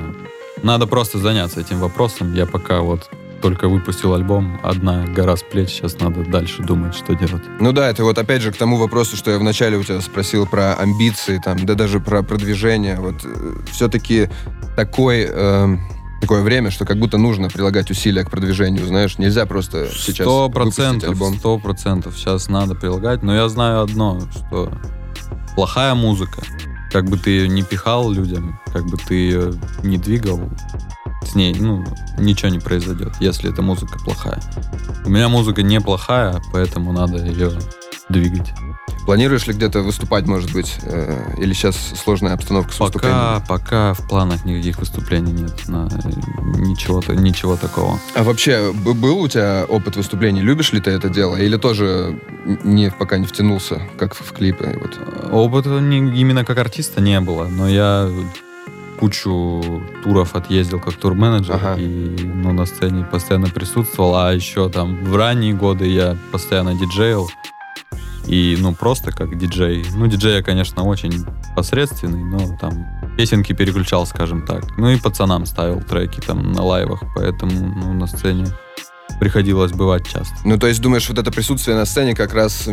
надо 0.64 0.88
просто 0.88 1.18
заняться 1.18 1.60
этим 1.60 1.80
вопросом. 1.80 2.34
Я 2.34 2.46
пока 2.46 2.82
вот 2.82 3.10
только 3.42 3.68
выпустил 3.68 4.14
альбом, 4.14 4.60
одна 4.64 5.06
гора 5.06 5.36
с 5.36 5.44
плеч, 5.44 5.70
сейчас 5.70 6.00
надо 6.00 6.24
дальше 6.24 6.64
думать, 6.64 6.96
что 6.96 7.14
делать. 7.14 7.44
Ну 7.60 7.72
да, 7.72 7.90
это 7.90 8.04
вот 8.04 8.18
опять 8.18 8.42
же 8.42 8.52
к 8.52 8.58
тому 8.58 8.78
вопросу, 8.78 9.18
что 9.18 9.32
я 9.32 9.40
вначале 9.40 9.78
у 9.78 9.84
тебя 9.84 10.00
спросил 10.02 10.46
про 10.46 10.74
амбиции, 10.76 11.42
там, 11.44 11.66
да 11.66 11.74
даже 11.74 12.00
про 12.00 12.24
продвижение. 12.24 12.98
Вот 13.00 13.16
все-таки 13.72 14.30
такой, 14.76 15.28
э, 15.28 15.78
такое 16.22 16.44
время, 16.44 16.72
что 16.72 16.86
как 16.86 16.98
будто 16.98 17.18
нужно 17.18 17.50
прилагать 17.50 17.90
усилия 17.92 18.24
к 18.24 18.30
продвижению, 18.30 18.86
знаешь, 18.86 19.18
нельзя 19.18 19.46
просто 19.46 19.88
сейчас 19.88 20.26
Сто 20.28 20.44
выпустить 20.48 20.76
процентов, 20.76 21.10
альбом. 21.10 21.38
сто 21.38 21.58
процентов 21.58 22.18
сейчас 22.18 22.48
надо 22.48 22.76
прилагать, 22.76 23.24
но 23.24 23.36
я 23.36 23.50
знаю 23.50 23.82
одно, 23.82 24.22
что 24.32 24.72
плохая 25.56 25.96
музыка, 25.96 26.42
как 26.92 27.10
бы 27.10 27.18
ты 27.18 27.32
ее 27.32 27.48
не 27.48 27.64
пихал 27.64 28.12
людям, 28.12 28.60
как 28.72 28.86
бы 28.86 28.98
ты 28.98 29.16
ее 29.16 29.54
не 29.84 29.98
двигал, 29.98 30.40
с 31.32 31.36
ней, 31.36 31.56
ну, 31.58 31.84
ничего 32.18 32.50
не 32.50 32.60
произойдет, 32.60 33.14
если 33.20 33.52
эта 33.52 33.62
музыка 33.62 33.98
плохая. 34.00 34.42
У 35.06 35.10
меня 35.10 35.30
музыка 35.30 35.64
неплохая, 35.64 36.42
поэтому 36.52 36.92
надо 36.92 37.18
ее 37.18 37.52
двигать. 38.10 38.52
Планируешь 39.06 39.48
ли 39.48 39.54
где-то 39.54 39.80
выступать, 39.82 40.28
может 40.28 40.54
быть, 40.54 40.76
э, 40.84 41.34
или 41.40 41.54
сейчас 41.54 41.76
сложная 42.04 42.34
обстановка 42.34 42.72
с 42.72 42.76
Пока, 42.78 42.86
выступлением? 42.86 43.44
пока 43.48 43.94
в 43.96 44.08
планах 44.08 44.46
никаких 44.46 44.78
выступлений 44.78 45.32
нет, 45.32 45.68
на, 45.68 45.90
ничего, 46.56 47.02
ничего 47.14 47.58
такого. 47.58 48.00
А 48.16 48.24
вообще, 48.24 48.72
был 48.74 49.18
у 49.20 49.28
тебя 49.28 49.66
опыт 49.68 49.96
выступлений? 49.96 50.42
Любишь 50.42 50.72
ли 50.72 50.80
ты 50.82 50.92
это 50.92 51.10
дело? 51.10 51.36
Или 51.36 51.58
тоже 51.58 52.20
не, 52.64 52.92
пока 52.92 53.18
не 53.18 53.26
втянулся, 53.26 53.82
как 53.98 54.14
в, 54.14 54.22
в 54.22 54.34
клипы? 54.34 54.80
Вот. 54.80 55.32
Опыта 55.32 55.80
не- 55.80 56.20
именно 56.22 56.46
как 56.46 56.60
артиста 56.60 57.02
не 57.02 57.20
было, 57.22 57.48
но 57.48 57.68
я 57.68 58.08
кучу 59.02 59.82
туров 60.04 60.36
отъездил 60.36 60.80
как 60.80 60.94
турменеджер 60.94 61.56
Ага. 61.56 61.76
и 61.82 62.16
ну, 62.24 62.54
на 62.54 62.68
сцене 62.68 63.04
постоянно 63.04 63.48
присутствовал, 63.48 64.16
а 64.16 64.32
еще 64.32 64.70
там 64.70 65.04
в 65.04 65.16
ранние 65.16 65.56
годы 65.56 65.88
я 65.88 66.16
постоянно 66.32 66.76
диджейл 66.76 67.28
и 68.28 68.56
ну 68.60 68.76
просто 68.76 69.12
как 69.12 69.36
диджей. 69.36 69.84
Ну 69.96 70.06
диджей 70.06 70.36
я, 70.36 70.44
конечно, 70.44 70.84
очень 70.84 71.26
посредственный, 71.56 72.24
но 72.24 72.56
там 72.58 72.86
песенки 73.18 73.54
переключал, 73.54 74.06
скажем 74.06 74.46
так. 74.46 74.78
Ну 74.78 74.90
и 74.90 74.98
пацанам 74.98 75.48
ставил 75.48 75.82
треки 75.82 76.20
там 76.20 76.52
на 76.52 76.62
лайвах, 76.62 77.02
поэтому 77.16 77.52
ну, 77.52 77.94
на 77.94 78.06
сцене 78.06 78.46
приходилось 79.20 79.72
бывать 79.72 80.08
часто. 80.08 80.36
Ну, 80.46 80.60
то 80.60 80.68
есть, 80.68 80.80
думаешь, 80.80 81.10
вот 81.10 81.18
это 81.18 81.32
присутствие 81.32 81.76
на 81.76 81.86
сцене 81.86 82.14
как 82.14 82.36
раз 82.36 82.70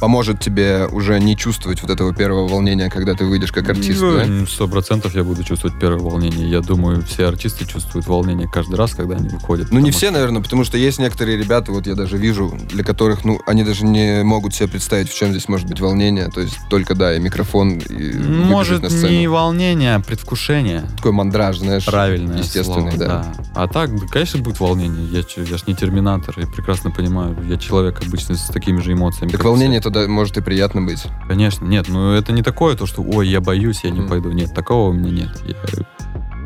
поможет 0.00 0.40
тебе 0.40 0.86
уже 0.90 1.18
не 1.20 1.36
чувствовать 1.36 1.82
вот 1.82 1.90
этого 1.90 2.14
первого 2.14 2.46
волнения, 2.48 2.88
когда 2.90 3.14
ты 3.14 3.24
выйдешь 3.24 3.52
как 3.52 3.68
артист, 3.68 4.00
да? 4.00 4.24
Ну, 4.26 4.46
Сто 4.46 4.68
процентов 4.68 5.14
я 5.14 5.24
буду 5.24 5.42
чувствовать 5.44 5.78
первое 5.78 6.00
волнение. 6.00 6.48
Я 6.50 6.60
думаю, 6.60 7.02
все 7.02 7.26
артисты 7.26 7.66
чувствуют 7.66 8.06
волнение 8.06 8.48
каждый 8.48 8.76
раз, 8.76 8.94
когда 8.94 9.16
они 9.16 9.28
выходят. 9.28 9.68
Ну, 9.70 9.80
не 9.80 9.90
все, 9.90 10.10
наверное, 10.10 10.42
потому 10.42 10.64
что 10.64 10.76
есть 10.78 10.98
некоторые 10.98 11.36
ребята, 11.38 11.72
вот 11.72 11.86
я 11.86 11.94
даже 11.94 12.16
вижу, 12.18 12.56
для 12.70 12.84
которых, 12.84 13.24
ну, 13.24 13.40
они 13.46 13.64
даже 13.64 13.84
не 13.84 14.22
могут 14.22 14.54
себе 14.54 14.68
представить, 14.68 15.08
в 15.08 15.16
чем 15.16 15.30
здесь 15.30 15.48
может 15.48 15.66
быть 15.68 15.80
волнение. 15.80 16.28
То 16.28 16.40
есть 16.40 16.56
только, 16.68 16.94
да, 16.94 17.14
и 17.14 17.20
микрофон, 17.20 17.78
и 17.78 18.12
что- 18.12 18.20
Может, 18.22 18.82
на 18.82 18.90
сцену. 18.90 19.12
не 19.12 19.28
волнение, 19.28 19.94
а 19.96 20.00
предвкушение. 20.00 20.84
Такой 20.96 21.12
мандраж, 21.12 21.58
знаешь. 21.58 21.84
Правильное 21.86 22.38
естественный, 22.38 22.92
слово, 22.92 22.96
да. 22.96 23.34
А 23.54 23.68
так, 23.68 23.98
да, 23.98 24.06
конечно, 24.06 24.40
будет 24.40 24.60
волнение. 24.60 25.06
Я, 25.10 25.42
я 25.44 25.56
ж 25.58 25.62
не 25.66 25.74
терминатор, 25.74 26.34
я 26.38 26.46
прекрасно 26.46 26.90
понимаю. 26.90 27.36
Я 27.48 27.56
человек 27.56 28.00
обычно 28.06 28.34
с 28.36 28.46
такими 28.46 28.80
же 28.80 28.92
эмоциями. 28.92 29.30
Так 29.30 29.40
как 29.40 29.50
волнение 29.86 30.06
тогда 30.06 30.08
может 30.12 30.36
и 30.36 30.40
приятно 30.42 30.82
быть. 30.82 31.04
Конечно, 31.28 31.64
нет, 31.64 31.86
ну 31.88 32.12
это 32.12 32.32
не 32.32 32.42
такое, 32.42 32.76
то, 32.76 32.86
что, 32.86 33.02
ой, 33.02 33.28
я 33.28 33.40
боюсь, 33.40 33.80
я 33.84 33.90
не 33.90 34.00
Мгм. 34.00 34.08
пойду. 34.08 34.32
Нет, 34.32 34.54
такого 34.54 34.90
у 34.90 34.92
меня 34.92 35.10
нет. 35.26 35.42
Я- 35.46 35.86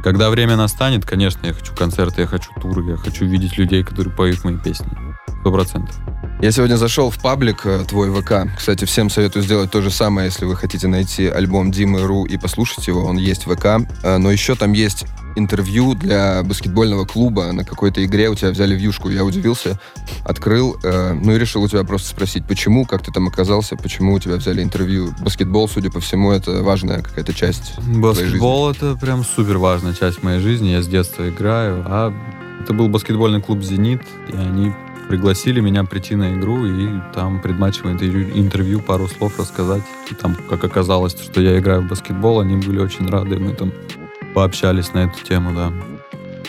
Когда 0.03 0.31
время 0.31 0.57
настанет, 0.57 1.05
конечно, 1.05 1.47
я 1.47 1.53
хочу 1.53 1.75
концерты, 1.75 2.23
я 2.23 2.27
хочу 2.27 2.51
туры, 2.61 2.91
я 2.93 2.97
хочу 2.97 3.27
видеть 3.27 3.59
людей, 3.59 3.85
которые 3.85 4.15
поют 4.15 4.45
мои 4.45 4.57
песни. 4.57 4.87
Сто 5.41 5.53
процентов. 5.53 5.95
Я 6.41 6.53
сегодня 6.53 6.77
зашел 6.77 7.11
в 7.11 7.21
паблик 7.21 7.67
э, 7.67 7.85
твой 7.87 8.11
ВК. 8.11 8.49
Кстати, 8.57 8.87
всем 8.87 9.11
советую 9.11 9.43
сделать 9.43 9.71
то 9.71 9.83
же 9.83 9.91
самое, 9.91 10.27
если 10.29 10.47
вы 10.47 10.57
хотите 10.57 10.89
найти 10.89 11.27
альбом 11.29 11.71
Димы 11.71 12.03
Ру 12.03 12.25
и 12.25 12.39
послушать 12.39 12.87
его. 12.89 13.05
Он 13.05 13.19
есть 13.19 13.47
в 13.47 13.55
ВК. 13.55 13.87
Э, 14.03 14.17
Но 14.17 14.31
еще 14.31 14.55
там 14.55 14.73
есть 14.73 15.05
интервью 15.37 15.95
для 15.95 16.43
баскетбольного 16.43 17.05
клуба 17.05 17.53
на 17.53 17.65
какой-то 17.65 18.05
игре. 18.05 18.29
У 18.31 18.35
тебя 18.35 18.51
взяли 18.51 18.75
вьюшку. 18.75 19.11
Я 19.11 19.25
удивился, 19.25 19.79
открыл. 20.25 20.77
э, 20.83 21.13
Ну 21.15 21.33
и 21.33 21.39
решил 21.39 21.63
у 21.63 21.69
тебя 21.69 21.85
просто 21.85 22.09
спросить, 22.09 22.45
почему, 22.47 22.85
как 22.87 23.03
ты 23.03 23.13
там 23.13 23.29
оказался, 23.29 23.77
почему 23.77 24.15
у 24.15 24.19
тебя 24.19 24.37
взяли 24.37 24.63
интервью. 24.63 25.15
Баскетбол, 25.21 25.69
судя 25.69 25.91
по 25.91 26.01
всему, 26.01 26.33
это 26.33 26.63
важная 26.63 27.03
какая-то 27.03 27.33
часть. 27.35 27.79
Баскетбол 27.79 28.71
это 28.71 28.97
прям 28.97 29.25
супер 29.25 29.59
важная 29.59 29.95
часть 29.95 30.23
моей 30.23 30.41
жизни. 30.41 30.69
Я 30.69 30.83
с 30.83 30.87
детства 30.89 31.29
играю. 31.29 31.85
А 31.87 32.13
это 32.63 32.73
был 32.75 32.89
баскетбольный 32.89 33.41
клуб 33.41 33.63
Зенит, 33.63 34.03
и 34.33 34.37
они 34.37 34.73
пригласили 35.09 35.59
меня 35.61 35.83
прийти 35.83 36.15
на 36.15 36.35
игру 36.39 36.65
и 36.67 37.01
там 37.15 37.41
предматчевое 37.41 37.95
интервью, 37.97 38.81
пару 38.81 39.09
слов 39.09 39.39
рассказать. 39.41 39.83
И 40.11 40.15
там, 40.15 40.37
как 40.49 40.63
оказалось, 40.63 41.17
что 41.21 41.41
я 41.41 41.59
играю 41.59 41.83
в 41.83 41.89
баскетбол, 41.89 42.39
они 42.41 42.57
были 42.57 42.79
очень 42.79 43.09
рады. 43.09 43.39
Мы 43.39 43.53
там 43.55 43.73
пообщались 44.35 44.93
на 44.93 45.01
эту 45.01 45.23
тему, 45.25 45.55
да. 45.55 45.73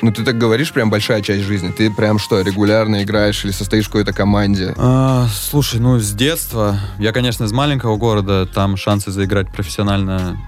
Ну 0.01 0.11
ты 0.11 0.23
так 0.23 0.37
говоришь, 0.37 0.73
прям 0.73 0.89
большая 0.89 1.21
часть 1.21 1.43
жизни. 1.43 1.71
Ты 1.71 1.91
прям 1.91 2.17
что, 2.17 2.41
регулярно 2.41 3.03
играешь 3.03 3.45
или 3.45 3.51
состоишь 3.51 3.85
в 3.85 3.89
какой-то 3.89 4.13
команде? 4.13 4.73
А, 4.77 5.27
слушай, 5.31 5.79
ну 5.79 5.99
с 5.99 6.11
детства, 6.11 6.79
я, 6.97 7.11
конечно, 7.11 7.43
из 7.43 7.51
маленького 7.51 7.97
города, 7.97 8.47
там 8.47 8.77
шансы 8.77 9.11
заиграть 9.11 9.51
профессионально 9.51 10.39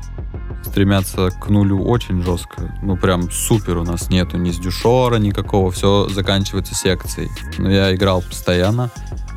стремятся 0.66 1.30
к 1.30 1.50
нулю 1.50 1.84
очень 1.84 2.24
жестко. 2.24 2.76
Ну, 2.82 2.98
прям 2.98 3.30
супер 3.30 3.78
у 3.78 3.84
нас 3.84 4.10
нету 4.10 4.38
ни 4.38 4.50
с 4.50 4.58
дюшора 4.58 5.18
никакого, 5.18 5.70
все 5.70 6.10
заканчивается 6.10 6.74
секцией. 6.74 7.30
Но 7.60 7.70
я 7.70 7.94
играл 7.94 8.24
постоянно, 8.24 8.90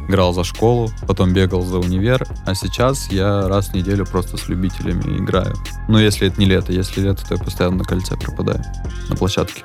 играл 0.09 0.33
за 0.33 0.45
школу, 0.45 0.91
потом 1.07 1.33
бегал 1.33 1.63
за 1.63 1.79
универ, 1.79 2.27
а 2.45 2.55
сейчас 2.55 3.11
я 3.11 3.49
раз 3.49 3.69
в 3.69 3.75
неделю 3.75 4.07
просто 4.07 4.37
с 4.37 4.49
любителями 4.49 5.19
играю. 5.19 5.55
Ну, 5.89 5.99
если 5.99 6.29
это 6.29 6.41
не 6.41 6.47
лето, 6.47 6.73
если 6.73 7.01
лето, 7.01 7.27
то 7.27 7.35
я 7.35 7.43
постоянно 7.43 7.79
на 7.79 7.85
кольце 7.85 8.17
пропадаю, 8.17 8.63
на 9.09 9.17
площадке. 9.17 9.65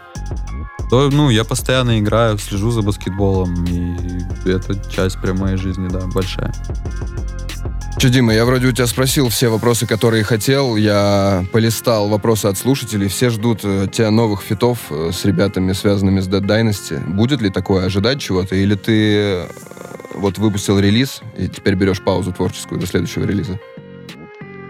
То, 0.89 1.09
ну, 1.09 1.29
я 1.29 1.45
постоянно 1.45 1.99
играю, 1.99 2.37
слежу 2.37 2.71
за 2.71 2.81
баскетболом, 2.81 3.63
и 3.65 4.49
это 4.49 4.75
часть 4.89 5.21
прям 5.21 5.37
моей 5.37 5.57
жизни, 5.57 5.87
да, 5.87 6.01
большая. 6.13 6.53
Че, 7.97 8.09
Дима, 8.09 8.33
я 8.33 8.45
вроде 8.45 8.67
у 8.67 8.71
тебя 8.71 8.87
спросил 8.87 9.29
все 9.29 9.49
вопросы, 9.49 9.85
которые 9.85 10.23
хотел. 10.23 10.75
Я 10.75 11.45
полистал 11.51 12.09
вопросы 12.09 12.47
от 12.47 12.57
слушателей. 12.57 13.07
Все 13.09 13.29
ждут 13.29 13.59
э, 13.63 13.87
тебя 13.91 14.09
новых 14.09 14.41
фитов 14.41 14.79
э, 14.89 15.11
с 15.13 15.23
ребятами, 15.23 15.73
связанными 15.73 16.19
с 16.19 16.27
Dead 16.27 16.41
Dynasty. 16.41 16.99
Будет 17.07 17.41
ли 17.41 17.51
такое 17.51 17.85
ожидать 17.85 18.19
чего-то? 18.19 18.55
Или 18.55 18.73
ты 18.73 19.47
вот 20.15 20.37
выпустил 20.37 20.79
релиз 20.79 21.21
и 21.37 21.47
теперь 21.47 21.75
берешь 21.75 22.01
паузу 22.01 22.31
творческую 22.31 22.79
до 22.79 22.87
следующего 22.87 23.25
релиза? 23.25 23.59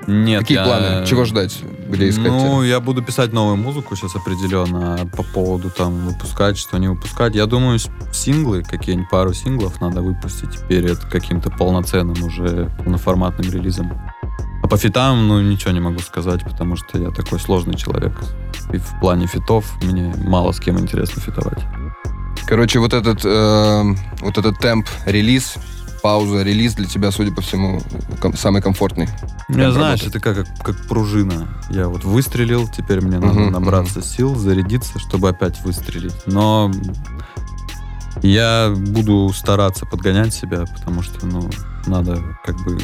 Нет, 0.07 0.41
Какие 0.41 0.57
я- 0.57 0.63
планы? 0.65 1.05
Чего 1.05 1.25
ждать? 1.25 1.59
Где 1.87 2.09
искать 2.09 2.31
Ну, 2.31 2.59
тебя? 2.61 2.65
я 2.69 2.79
буду 2.79 3.03
писать 3.03 3.33
новую 3.33 3.57
музыку 3.57 3.95
сейчас 3.95 4.15
определенно 4.15 5.07
по 5.15 5.21
поводу 5.23 5.69
там 5.69 6.07
выпускать, 6.07 6.57
что 6.57 6.77
не 6.79 6.87
выпускать. 6.87 7.35
Я 7.35 7.45
думаю, 7.45 7.77
синглы, 8.11 8.63
какие-нибудь 8.63 9.09
пару 9.11 9.33
синглов 9.33 9.79
надо 9.79 10.01
выпустить 10.01 10.67
перед 10.67 10.97
каким-то 10.99 11.51
полноценным 11.51 12.21
уже 12.23 12.71
полноформатным 12.79 13.51
релизом. 13.51 13.91
А 14.63 14.67
по 14.67 14.77
фитам, 14.77 15.27
ну, 15.27 15.39
ничего 15.41 15.71
не 15.71 15.79
могу 15.79 15.99
сказать, 15.99 16.43
потому 16.43 16.77
что 16.77 16.97
я 16.97 17.11
такой 17.11 17.39
сложный 17.39 17.75
человек. 17.75 18.13
И 18.73 18.77
в 18.77 18.99
плане 19.01 19.27
фитов 19.27 19.71
мне 19.83 20.13
мало 20.25 20.51
с 20.51 20.59
кем 20.59 20.79
интересно 20.79 21.21
фитовать. 21.21 21.59
Короче, 22.47 22.79
вот 22.79 22.93
этот, 22.93 23.21
э, 23.23 23.83
вот 24.21 24.37
этот 24.37 24.59
темп 24.59 24.87
релиз, 25.05 25.55
пауза 26.03 26.41
релиз 26.43 26.73
для 26.73 26.87
тебя, 26.87 27.11
судя 27.11 27.31
по 27.33 27.41
всему, 27.41 27.81
ком- 28.19 28.35
самый 28.35 28.61
комфортный. 28.61 29.07
Я 29.49 29.65
Как 29.65 29.73
знаешь, 29.73 30.01
это 30.03 30.19
как, 30.19 30.45
как 30.63 30.87
пружина. 30.87 31.47
Я 31.69 31.87
вот 31.87 32.03
выстрелил, 32.03 32.67
теперь 32.67 33.01
мне 33.01 33.19
надо 33.19 33.39
Мгм, 33.39 33.51
набраться 33.51 34.01
сил, 34.01 34.35
зарядиться, 34.35 34.99
чтобы 34.99 35.29
опять 35.29 35.61
выстрелить. 35.61 36.15
Но 36.25 36.71
я 38.21 38.73
буду 38.75 39.31
стараться 39.33 39.85
подгонять 39.85 40.33
себя, 40.33 40.65
потому 40.77 41.01
что, 41.01 41.25
ну, 41.25 41.49
надо 41.87 42.21
как 42.43 42.57
бы 42.63 42.77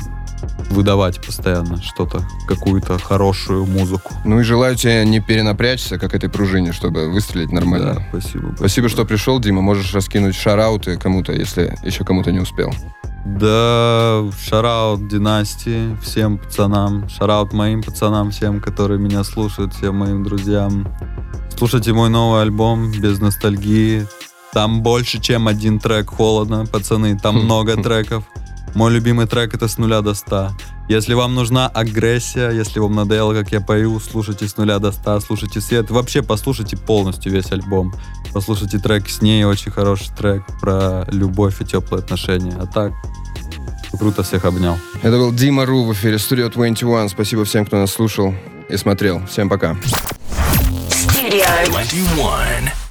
выдавать 0.69 1.23
постоянно 1.25 1.81
что-то, 1.81 2.21
какую-то 2.47 2.97
хорошую 2.99 3.65
музыку. 3.65 4.13
Ну 4.25 4.39
и 4.39 4.43
желаю 4.43 4.75
тебе 4.75 5.05
не 5.05 5.19
перенапрячься, 5.19 5.97
как 5.97 6.13
этой 6.13 6.29
пружине, 6.29 6.71
чтобы 6.73 7.09
выстрелить 7.09 7.51
нормально. 7.51 7.95
Да, 7.95 8.05
спасибо. 8.09 8.53
Спасибо, 8.57 8.89
что 8.89 9.05
пришел, 9.05 9.39
Дима. 9.39 9.61
Можешь 9.61 9.93
раскинуть 9.93 10.35
шарауты 10.35 10.97
кому-то, 10.97 11.33
если 11.33 11.77
еще 11.83 12.03
кому-то 12.03 12.31
не 12.31 12.39
успел. 12.39 12.73
Да, 13.25 14.23
шараут 14.41 15.09
династии 15.09 15.97
всем 16.01 16.37
пацанам, 16.37 17.09
шараут 17.09 17.51
моим 17.51 17.83
пацанам, 17.83 18.31
всем, 18.31 18.61
которые 18.61 18.99
меня 18.99 19.23
слушают, 19.23 19.73
всем 19.73 19.97
моим 19.97 20.23
друзьям. 20.23 20.87
Слушайте 21.57 21.91
мой 21.91 22.09
новый 22.09 22.41
альбом 22.43 22.91
без 22.91 23.19
ностальгии. 23.19 24.07
Там 24.53 24.81
больше, 24.81 25.19
чем 25.19 25.47
один 25.47 25.79
трек 25.79 26.09
холодно, 26.09 26.65
пацаны, 26.65 27.19
там 27.19 27.35
много 27.43 27.75
треков. 27.75 28.23
Мой 28.77 28.91
любимый 28.91 29.25
трек 29.25 29.55
это 29.55 29.67
с 29.67 29.79
нуля 29.79 30.01
до 30.01 30.13
ста. 30.13 30.55
Если 30.87 31.15
вам 31.15 31.33
нужна 31.33 31.67
агрессия, 31.67 32.51
если 32.51 32.77
вам 32.77 32.93
надоело, 32.93 33.33
как 33.33 33.51
я 33.51 33.59
пою, 33.59 33.99
слушайте 33.99 34.47
с 34.47 34.55
нуля 34.55 34.77
до 34.77 34.91
ста, 34.91 35.19
слушайте 35.19 35.61
свет. 35.61 35.89
Вообще 35.89 36.21
послушайте 36.21 36.77
полностью 36.77 37.31
весь 37.31 37.51
альбом. 37.51 37.91
Послушайте 38.35 38.77
трек 38.77 39.09
с 39.09 39.23
ней, 39.23 39.45
очень 39.45 39.71
хороший 39.71 40.15
трек 40.15 40.43
про 40.61 41.05
любовь 41.11 41.59
и 41.59 41.65
теплые 41.65 42.03
отношения. 42.03 42.55
А 42.55 42.67
так, 42.67 42.93
круто 43.97 44.21
всех 44.21 44.45
обнял. 44.45 44.77
Это 45.01 45.17
был 45.17 45.33
Дима 45.33 45.65
Ру 45.65 45.83
в 45.83 45.93
эфире 45.93 46.17
Studio 46.17 46.53
21. 46.53 47.09
Спасибо 47.09 47.45
всем, 47.45 47.65
кто 47.65 47.77
нас 47.77 47.91
слушал 47.91 48.35
и 48.69 48.77
смотрел. 48.77 49.25
Всем 49.25 49.49
пока. 49.49 49.75
Studio 50.91 51.71
21. 51.71 52.86